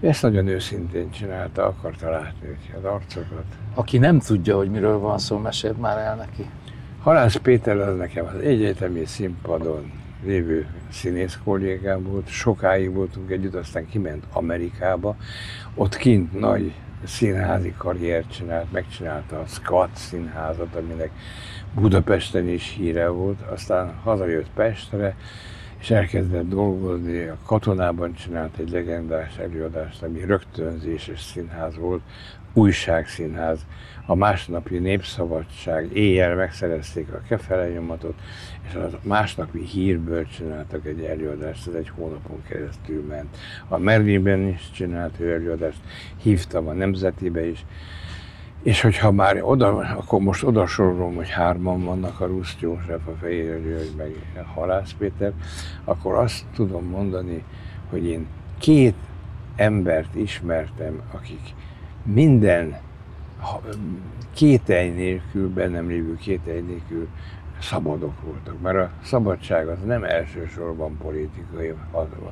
Ezt 0.00 0.22
nagyon 0.22 0.46
őszintén 0.46 1.10
csinálta, 1.10 1.64
akarta 1.66 2.10
látni 2.10 2.56
az 2.76 2.84
arcokat. 2.84 3.44
Aki 3.74 3.98
nem 3.98 4.18
tudja, 4.18 4.56
hogy 4.56 4.70
miről 4.70 4.98
van 4.98 5.18
szó, 5.18 5.38
mesélt 5.38 5.80
már 5.80 5.98
el 5.98 6.16
neki. 6.16 6.46
Halász 7.02 7.36
Péter 7.36 7.78
az 7.78 7.96
nekem 7.96 8.26
az 8.26 8.40
egyetemi 8.40 9.04
színpadon 9.04 9.92
lévő 10.24 10.66
színész 10.90 11.38
kollégám 11.44 12.02
volt, 12.02 12.28
sokáig 12.28 12.92
voltunk 12.92 13.30
együtt, 13.30 13.54
aztán 13.54 13.88
kiment 13.88 14.24
Amerikába, 14.32 15.16
ott 15.74 15.96
kint 15.96 16.40
nagy 16.40 16.74
színházi 17.04 17.74
karriert 17.76 18.32
csinált, 18.32 18.72
megcsinálta 18.72 19.38
a 19.40 19.46
Squat 19.46 19.90
színházat, 19.94 20.74
aminek 20.74 21.10
Budapesten 21.74 22.48
is 22.48 22.74
híre 22.76 23.08
volt, 23.08 23.40
aztán 23.40 23.94
hazajött 24.02 24.50
Pestre, 24.54 25.16
és 25.80 25.90
elkezdett 25.90 26.48
dolgozni, 26.48 27.22
a 27.22 27.36
katonában 27.46 28.14
csinált 28.14 28.58
egy 28.58 28.70
legendás 28.70 29.36
előadást, 29.38 30.02
ami 30.02 30.20
rögtönzéses 30.20 31.22
színház 31.22 31.76
volt, 31.76 32.02
újságszínház, 32.58 33.66
a 34.06 34.14
másnapi 34.14 34.78
népszabadság, 34.78 35.96
éjjel 35.96 36.34
megszerezték 36.34 37.12
a 37.12 37.20
kefele 37.28 37.68
nyomatot, 37.68 38.14
és 38.68 38.74
a 38.74 38.90
másnapi 39.02 39.64
hírből 39.64 40.26
csináltak 40.26 40.86
egy 40.86 41.00
előadást, 41.00 41.66
ez 41.66 41.74
egy 41.74 41.88
hónapon 41.88 42.42
keresztül 42.48 43.04
ment. 43.08 43.36
A 43.68 43.78
Merlinben 43.78 44.46
is 44.46 44.70
csinált 44.70 45.20
ő 45.20 45.32
előadást, 45.32 45.78
hívtam 46.22 46.68
a 46.68 46.72
Nemzetibe 46.72 47.46
is, 47.46 47.64
és 48.62 48.80
hogyha 48.80 49.10
már 49.12 49.42
oda, 49.42 49.76
akkor 49.76 50.20
most 50.20 50.44
oda 50.44 50.66
sorolom, 50.66 51.14
hogy 51.14 51.30
hárman 51.30 51.84
vannak, 51.84 52.20
a 52.20 52.26
Rusz 52.26 52.56
József, 52.60 53.06
a 53.06 53.16
Fehér 53.20 53.62
György, 53.62 53.94
meg 53.96 54.14
a 54.36 54.48
Halász 54.54 54.94
Péter, 54.98 55.32
akkor 55.84 56.14
azt 56.14 56.44
tudom 56.54 56.84
mondani, 56.84 57.44
hogy 57.90 58.06
én 58.06 58.26
két 58.58 58.94
embert 59.56 60.14
ismertem, 60.14 61.00
akik 61.12 61.54
minden 62.12 62.80
kételj 64.34 64.88
nélkül, 64.88 65.48
bennem 65.48 65.88
lévő 65.88 66.16
kételj 66.16 66.60
nélkül 66.60 67.08
szabadok 67.60 68.22
voltak. 68.22 68.60
Mert 68.60 68.76
a 68.76 68.90
szabadság 69.02 69.68
az 69.68 69.78
nem 69.84 70.04
elsősorban 70.04 70.96
politikai 70.96 71.74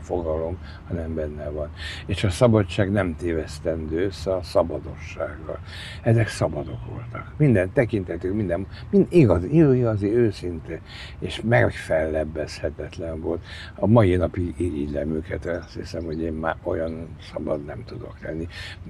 fogalom, 0.01 0.59
hanem 0.89 1.15
benne 1.15 1.49
van. 1.49 1.71
És 2.07 2.25
a 2.25 2.31
szabadság 2.31 2.93
nem 2.93 3.17
tévesztendő 3.17 4.05
össze 4.05 4.35
a 4.35 4.43
szabadossággal. 4.43 5.59
Ezek 6.03 6.29
szabadok 6.29 6.87
voltak. 6.89 7.33
Minden 7.37 7.73
tekintetük, 7.73 8.35
minden, 8.35 8.67
mind 8.91 9.07
igazi, 9.11 9.77
igazi, 9.77 10.15
őszinte, 10.15 10.81
és 11.19 11.41
megfellebbezhetetlen 11.45 13.21
volt. 13.21 13.45
A 13.75 13.87
mai 13.87 14.17
napig 14.17 14.55
irigylem 14.57 15.15
őket, 15.15 15.47
azt 15.47 15.75
hiszem, 15.75 16.05
hogy 16.05 16.21
én 16.21 16.33
már 16.33 16.57
olyan 16.63 17.09
szabad 17.33 17.65
nem 17.65 17.85
tudok 17.85 18.17
lenni, 18.23 18.47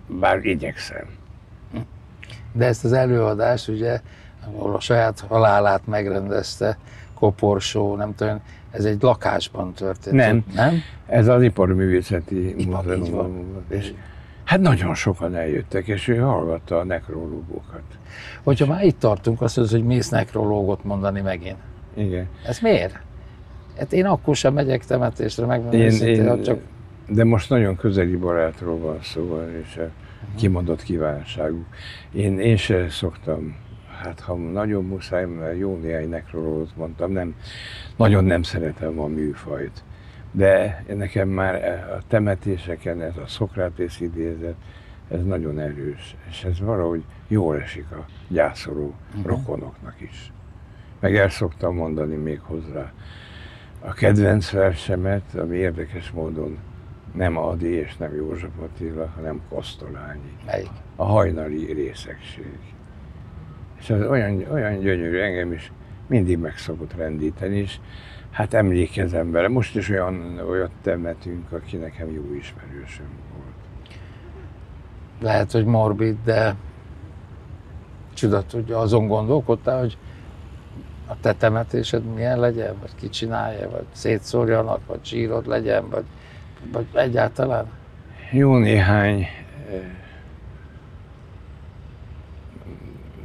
bár 0.07 0.45
igyekszem. 0.45 1.07
De 2.53 2.65
ezt 2.65 2.85
az 2.85 2.93
előadást 2.93 3.69
ugye 3.69 4.01
ahol 4.55 4.75
a 4.75 4.81
saját 4.81 5.25
halálát 5.29 5.87
megrendezte, 5.87 6.79
koporsó, 7.15 7.97
nem 7.97 8.15
tudom, 8.15 8.41
ez 8.71 8.85
egy 8.85 9.03
lakásban 9.03 9.73
történt. 9.73 10.17
Nem, 10.17 10.45
nem? 10.55 10.75
ez 11.07 11.29
az 11.29 11.43
iparművészeti 11.43 12.55
múzeum. 12.69 13.65
És 13.69 13.93
hát 14.45 14.61
nagyon 14.61 14.95
sokan 14.95 15.37
eljöttek, 15.37 15.87
és 15.87 16.09
ő 16.09 16.17
hallgatta 16.17 16.79
a 16.79 16.85
nekrológokat. 16.85 17.83
Hogyha 18.43 18.67
már 18.67 18.85
itt 18.85 18.99
tartunk, 18.99 19.41
azt 19.41 19.57
mondod, 19.57 19.75
hogy 19.75 19.85
mész 19.85 20.09
nekrológot 20.09 20.85
mondani 20.85 21.21
megint. 21.21 21.59
Igen. 21.95 22.29
Ez 22.47 22.59
miért? 22.59 22.99
Hát 23.79 23.93
én 23.93 24.07
akkor 24.07 24.37
sem 24.37 24.55
megyek 24.55 24.85
temetésre, 24.85 25.47
megmondom 25.47 25.81
én, 25.81 25.87
őszintén, 25.87 26.27
én, 26.27 26.43
csak... 26.43 26.59
De 27.09 27.25
most 27.25 27.51
nagyon 27.51 27.77
közeli 27.77 28.17
barátról 28.17 28.79
van 28.79 28.99
szó, 29.03 29.41
és 29.63 29.81
kimondott 30.37 30.83
kívánságuk. 30.83 31.67
Én, 32.13 32.39
én 32.39 32.57
se 32.57 32.89
szoktam 32.89 33.57
hát 33.97 34.21
ha 34.21 34.35
nagyon 34.35 34.85
muszáj, 34.85 35.25
mert 35.25 35.59
jó 35.59 35.77
néhány 35.77 36.09
nekrolót 36.09 36.77
mondtam, 36.77 37.13
nem, 37.13 37.35
nagyon 37.97 38.25
nem 38.25 38.43
szeretem 38.43 39.01
a 39.01 39.07
műfajt. 39.07 39.85
De 40.31 40.85
nekem 40.95 41.29
már 41.29 41.55
a 41.99 42.03
temetéseken 42.09 43.03
ez 43.03 43.17
a 43.17 43.27
Szokrátész 43.27 44.01
idézet, 44.01 44.55
ez 45.11 45.25
nagyon 45.25 45.59
erős, 45.59 46.17
és 46.29 46.45
ez 46.45 46.61
valahogy 46.61 47.05
jól 47.29 47.61
esik 47.61 47.91
a 47.91 48.05
gyászoló 48.29 48.95
uh-huh. 49.09 49.25
rokonoknak 49.25 50.01
is. 50.01 50.33
Meg 51.01 51.17
el 51.17 51.29
szoktam 51.29 51.75
mondani 51.75 52.15
még 52.15 52.41
hozzá 52.41 52.93
a 53.81 53.93
kedvenc 53.93 54.51
versemet, 54.51 55.35
ami 55.35 55.57
érdekes 55.57 56.11
módon 56.11 56.59
nem 57.15 57.37
Adi 57.37 57.69
és 57.69 57.97
nem 57.97 58.15
József 58.15 58.51
Attila, 58.63 59.13
hanem 59.15 59.41
Kosztolányi. 59.49 60.37
Melyik? 60.47 60.71
A 60.97 61.05
hajnali 61.05 61.73
részegség. 61.73 62.59
És 63.87 63.93
ez 63.93 64.07
olyan, 64.07 64.45
olyan 64.53 64.79
gyönyörű, 64.79 65.19
engem 65.19 65.53
is 65.53 65.73
mindig 66.07 66.39
meg 66.39 66.57
szokott 66.57 66.95
rendíteni, 66.97 67.57
és 67.57 67.77
hát 68.31 68.55
emlékezem 68.55 69.31
vele. 69.31 69.49
Most 69.49 69.77
is 69.77 69.89
olyan, 69.89 70.41
olyat 70.49 70.71
temetünk, 70.83 71.53
aki 71.53 71.77
nekem 71.77 72.11
jó 72.11 72.35
ismerősöm 72.39 73.07
volt. 73.33 73.99
Lehet, 75.21 75.53
hogy 75.53 75.65
morbid, 75.65 76.17
de 76.25 76.55
csudat, 78.15 78.51
hogy 78.53 78.73
azon 78.73 79.07
gondolkodtál, 79.07 79.79
hogy 79.81 79.99
a 81.07 81.21
te 81.21 81.33
temetésed 81.33 82.05
milyen 82.15 82.41
legyen, 82.41 82.75
vagy 82.81 82.95
ki 82.95 83.09
csinálja, 83.09 83.71
vagy 83.71 83.87
szétszórjanak, 83.93 84.87
vagy 84.87 85.01
zsírod 85.05 85.47
legyen, 85.47 85.89
vagy, 85.89 86.05
vagy 86.73 86.87
egyáltalán? 86.95 87.67
Jó 88.31 88.57
néhány 88.57 89.27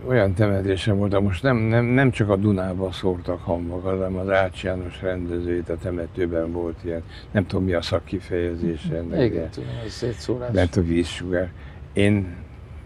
olyan 0.07 0.33
temetésem 0.33 0.97
volt, 0.97 1.19
most 1.19 1.43
nem, 1.43 1.57
nem, 1.57 1.85
nem 1.85 2.11
csak 2.11 2.29
a 2.29 2.35
Dunába 2.35 2.91
szórtak 2.91 3.43
hamvakat, 3.43 3.91
hanem 3.91 4.15
az 4.15 4.29
Ács 4.29 4.63
János 4.63 5.01
rendezőit 5.01 5.69
a 5.69 5.77
temetőben 5.77 6.51
volt 6.51 6.83
ilyen, 6.83 7.03
nem 7.31 7.45
tudom 7.45 7.65
mi 7.65 7.73
a 7.73 7.81
szakkifejezés 7.81 8.83
ennek. 8.83 9.21
Igen, 9.21 9.49
tudom, 9.49 9.69
ez 9.85 9.91
szétszórás. 9.91 10.51
Mert 10.53 10.75
a 10.75 10.81
vízsugár. 10.81 11.51
Én 11.93 12.35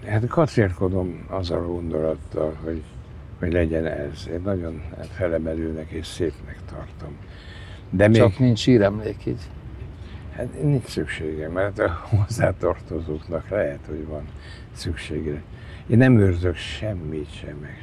hát 0.06 0.28
kacérkodom 0.28 1.26
azzal 1.30 1.58
a 1.58 1.66
gondolattal, 1.66 2.58
hogy, 2.64 2.82
hogy 3.40 3.52
legyen 3.52 3.86
ez. 3.86 4.28
Én 4.32 4.42
nagyon 4.44 4.82
felemelőnek 5.12 5.90
és 5.90 6.08
szépnek 6.08 6.60
tartom. 6.72 7.18
De 7.90 8.08
még, 8.08 8.18
Csak 8.18 8.40
nincs 8.40 8.66
híremlék 8.66 9.26
így. 9.26 9.42
Hát 10.36 10.64
nincs 10.64 10.86
szüksége, 10.86 11.50
mert 11.50 11.80
a 11.80 12.08
hozzátartozóknak 12.10 13.50
lehet, 13.50 13.80
hogy 13.88 14.06
van 14.08 14.24
szüksége. 14.74 15.42
Én 15.88 15.98
nem 15.98 16.20
őrzök 16.20 16.56
semmit 16.56 17.34
sem 17.34 17.58
meg. 17.62 17.78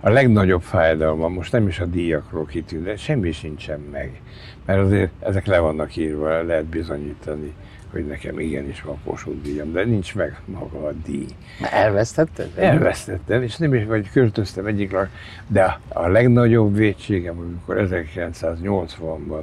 A 0.00 0.10
legnagyobb 0.10 0.62
fájdalma, 0.62 1.28
most 1.28 1.52
nem 1.52 1.68
is 1.68 1.80
a 1.80 1.86
díjakról 1.86 2.46
kitűnt, 2.46 2.84
de 2.84 2.96
semmi 2.96 3.32
sincsen 3.32 3.80
meg. 3.92 4.20
Mert 4.64 4.80
azért 4.80 5.10
ezek 5.20 5.46
le 5.46 5.58
vannak 5.58 5.96
írva, 5.96 6.42
lehet 6.42 6.64
bizonyítani 6.64 7.54
hogy 7.92 8.06
nekem 8.06 8.38
igenis 8.38 8.82
van 8.82 8.98
Kossuth 9.04 9.42
díjam, 9.42 9.72
de 9.72 9.84
nincs 9.84 10.14
meg 10.14 10.40
maga 10.44 10.86
a 10.86 10.92
díj. 11.06 11.26
Elvesztetted? 11.70 12.50
Elvesztettem, 12.56 13.42
és 13.42 13.56
nem 13.56 13.74
is, 13.74 13.84
vagy 13.84 14.10
költöztem 14.10 14.66
egyik 14.66 14.92
lak, 14.92 15.08
de 15.46 15.78
a 15.88 16.08
legnagyobb 16.08 16.76
vétségem, 16.76 17.38
amikor 17.38 17.86
1980-ban 17.90 19.42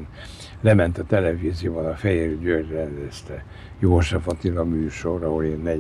lement 0.62 0.98
a 0.98 1.04
televízióban, 1.04 1.86
a 1.86 1.96
Fehér 1.96 2.40
György 2.40 2.72
rendezte 2.72 3.44
József 3.80 4.28
Attila 4.28 4.64
műsor, 4.64 5.24
ahol 5.24 5.44
én 5.44 5.62
40-45 5.66 5.72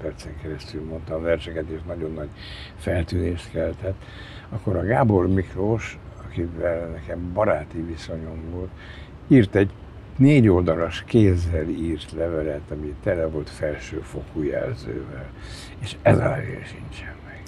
percen 0.00 0.32
keresztül 0.42 0.84
mondtam 0.84 1.22
verseket, 1.22 1.68
és 1.68 1.80
nagyon 1.86 2.12
nagy 2.12 2.28
feltűnést 2.76 3.50
keltett, 3.50 4.02
akkor 4.48 4.76
a 4.76 4.84
Gábor 4.84 5.28
Miklós, 5.28 5.98
akivel 6.24 6.86
nekem 6.86 7.32
baráti 7.32 7.82
viszonyom 7.82 8.50
volt, 8.50 8.70
írt 9.28 9.54
egy 9.54 9.70
négy 10.16 10.48
oldalas 10.48 11.04
kézzel 11.06 11.68
írt 11.68 12.12
levelet, 12.12 12.70
ami 12.70 12.94
tele 13.02 13.26
volt 13.26 13.50
felsőfokú 13.50 14.42
jelzővel, 14.42 15.26
és 15.78 15.96
ez 16.02 16.18
a 16.18 16.28
levél 16.28 16.64
sincsen 16.64 17.14
meg. 17.26 17.42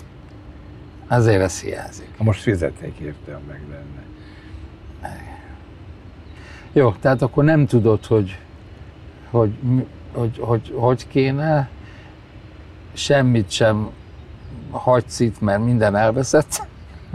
Azért 1.06 1.40
ez 1.40 1.60
hiányzik. 1.60 2.08
Ha 2.16 2.24
most 2.24 2.42
fizetnék 2.42 2.98
érte, 2.98 3.32
ha 3.32 3.40
meg 3.48 3.60
lenne. 3.70 4.08
Jó, 6.72 6.92
tehát 6.92 7.22
akkor 7.22 7.44
nem 7.44 7.66
tudod, 7.66 8.04
hogy 8.06 8.38
hogy, 9.30 9.50
hogy, 10.12 10.38
hogy, 10.38 10.72
hogy 10.76 11.08
kéne, 11.08 11.68
semmit 12.92 13.50
sem 13.50 13.90
hagysz 14.70 15.20
itt, 15.20 15.40
mert 15.40 15.64
minden 15.64 15.96
elveszett. 15.96 16.66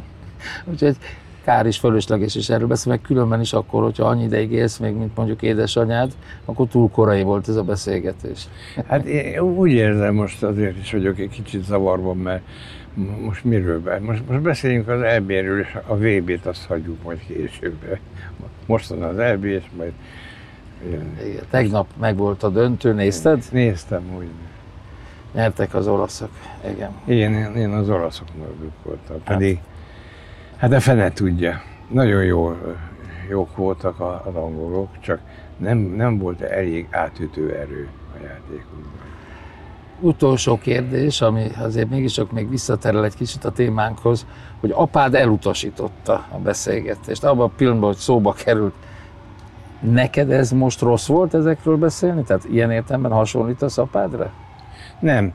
Úgyhogy 0.71 0.97
kár 1.43 1.65
is 1.65 1.77
fölösleges 1.77 2.35
is 2.35 2.49
erről 2.49 2.67
beszélni, 2.67 2.97
meg 2.97 3.07
különben 3.07 3.41
is 3.41 3.53
akkor, 3.53 3.83
hogyha 3.83 4.05
annyi 4.05 4.23
ideig 4.23 4.51
élsz 4.51 4.77
még, 4.77 4.93
mint 4.93 5.15
mondjuk 5.15 5.41
édesanyád, 5.41 6.11
akkor 6.45 6.67
túl 6.67 6.89
korai 6.89 7.23
volt 7.23 7.47
ez 7.47 7.55
a 7.55 7.63
beszélgetés. 7.63 8.47
Hát 8.87 9.05
én 9.05 9.39
úgy 9.39 9.71
érzem 9.71 10.13
most 10.13 10.43
azért 10.43 10.77
is 10.77 10.91
vagyok 10.91 11.19
egy 11.19 11.29
kicsit 11.29 11.63
zavarban, 11.63 12.17
mert 12.17 12.43
most 13.21 13.43
miről 13.43 13.81
be? 13.81 13.99
Most, 13.99 14.21
most 14.29 14.41
beszéljünk 14.41 14.87
az 14.87 15.01
EB-ről, 15.01 15.59
és 15.59 15.77
a 15.87 15.95
VB-t 15.95 16.45
azt 16.45 16.65
hagyjuk 16.65 17.03
majd 17.03 17.19
később. 17.27 17.97
Most 18.65 18.87
van 18.87 19.03
az 19.03 19.17
EB, 19.17 19.43
és 19.43 19.63
majd 19.77 19.91
igen. 20.87 21.17
Tegnap 21.49 21.87
meg 21.99 22.17
volt 22.17 22.43
a 22.43 22.49
döntő, 22.49 22.93
nézted? 22.93 23.43
Néztem 23.51 24.03
úgy. 24.17 24.27
Nyertek 25.33 25.73
az 25.73 25.87
olaszok, 25.87 26.29
igen. 26.69 26.91
Én, 27.05 27.33
én 27.55 27.69
az 27.69 27.89
olaszoknak 27.89 28.47
voltam, 28.83 29.23
pedig 29.23 29.59
hát 30.57 30.73
a 30.73 30.79
fene 30.79 31.11
tudja. 31.11 31.61
Nagyon 31.91 32.23
jó, 32.23 32.57
jók 33.29 33.55
voltak 33.55 33.99
az 33.99 34.35
angolok, 34.35 34.89
csak 34.99 35.19
nem, 35.57 35.77
nem 35.77 36.17
volt 36.17 36.41
elég 36.41 36.87
átütő 36.91 37.55
erő 37.55 37.87
a 38.13 38.23
játékunkban. 38.23 39.03
Utolsó 39.99 40.57
kérdés, 40.57 41.21
ami 41.21 41.47
azért 41.57 41.89
mégiscsak 41.89 42.31
még 42.31 42.49
visszaterel 42.49 43.05
egy 43.05 43.15
kicsit 43.15 43.45
a 43.45 43.51
témánkhoz, 43.51 44.25
hogy 44.59 44.71
apád 44.73 45.15
elutasította 45.15 46.25
a 46.31 46.37
beszélgetést. 46.37 47.23
Abban 47.23 47.45
a 47.45 47.53
pillanatban, 47.55 47.89
hogy 47.89 47.97
szóba 47.97 48.33
került, 48.33 48.73
Neked 49.79 50.31
ez 50.31 50.51
most 50.51 50.81
rossz 50.81 51.07
volt 51.07 51.33
ezekről 51.33 51.77
beszélni? 51.77 52.23
Tehát 52.23 52.45
ilyen 52.51 52.71
értelemben 52.71 53.11
hasonlítasz 53.11 53.77
apádra? 53.77 54.31
Nem. 54.99 55.33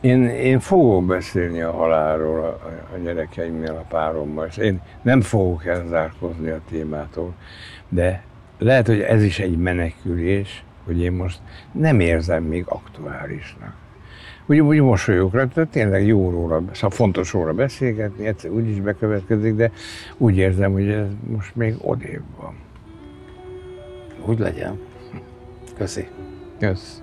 Én, 0.00 0.24
én 0.24 0.60
fogok 0.60 1.04
beszélni 1.04 1.60
a 1.60 1.72
halálról 1.72 2.40
a, 2.40 2.70
a 2.94 2.98
gyerekeimmel, 3.04 3.76
a 3.76 3.84
párommal, 3.88 4.46
és 4.46 4.56
én 4.56 4.80
nem 5.02 5.20
fogok 5.20 5.66
elzárkozni 5.66 6.48
a 6.48 6.60
témától, 6.68 7.34
de 7.88 8.22
lehet, 8.58 8.86
hogy 8.86 9.00
ez 9.00 9.22
is 9.22 9.38
egy 9.38 9.56
menekülés, 9.56 10.64
hogy 10.84 11.00
én 11.00 11.12
most 11.12 11.40
nem 11.72 12.00
érzem 12.00 12.42
még 12.42 12.64
aktuálisnak. 12.68 13.74
Úgy, 14.46 14.60
úgy 14.60 14.80
mosolyog 14.80 15.34
rá, 15.34 15.44
tehát 15.44 15.70
tényleg 15.70 16.06
jó 16.06 16.30
róla, 16.30 16.62
szóval 16.72 16.90
fontos 16.90 17.32
róla 17.32 17.52
beszélgetni, 17.52 18.26
egyszer 18.26 18.50
úgy 18.50 18.68
is 18.68 18.80
bekövetkezik, 18.80 19.54
de 19.54 19.70
úgy 20.16 20.36
érzem, 20.36 20.72
hogy 20.72 20.88
ez 20.88 21.06
most 21.30 21.56
még 21.56 21.74
odébb 21.78 22.22
van. 22.40 22.54
Úgy 24.26 24.38
legyen. 24.38 24.78
Köszi. 25.76 26.08
Kösz. 26.58 27.02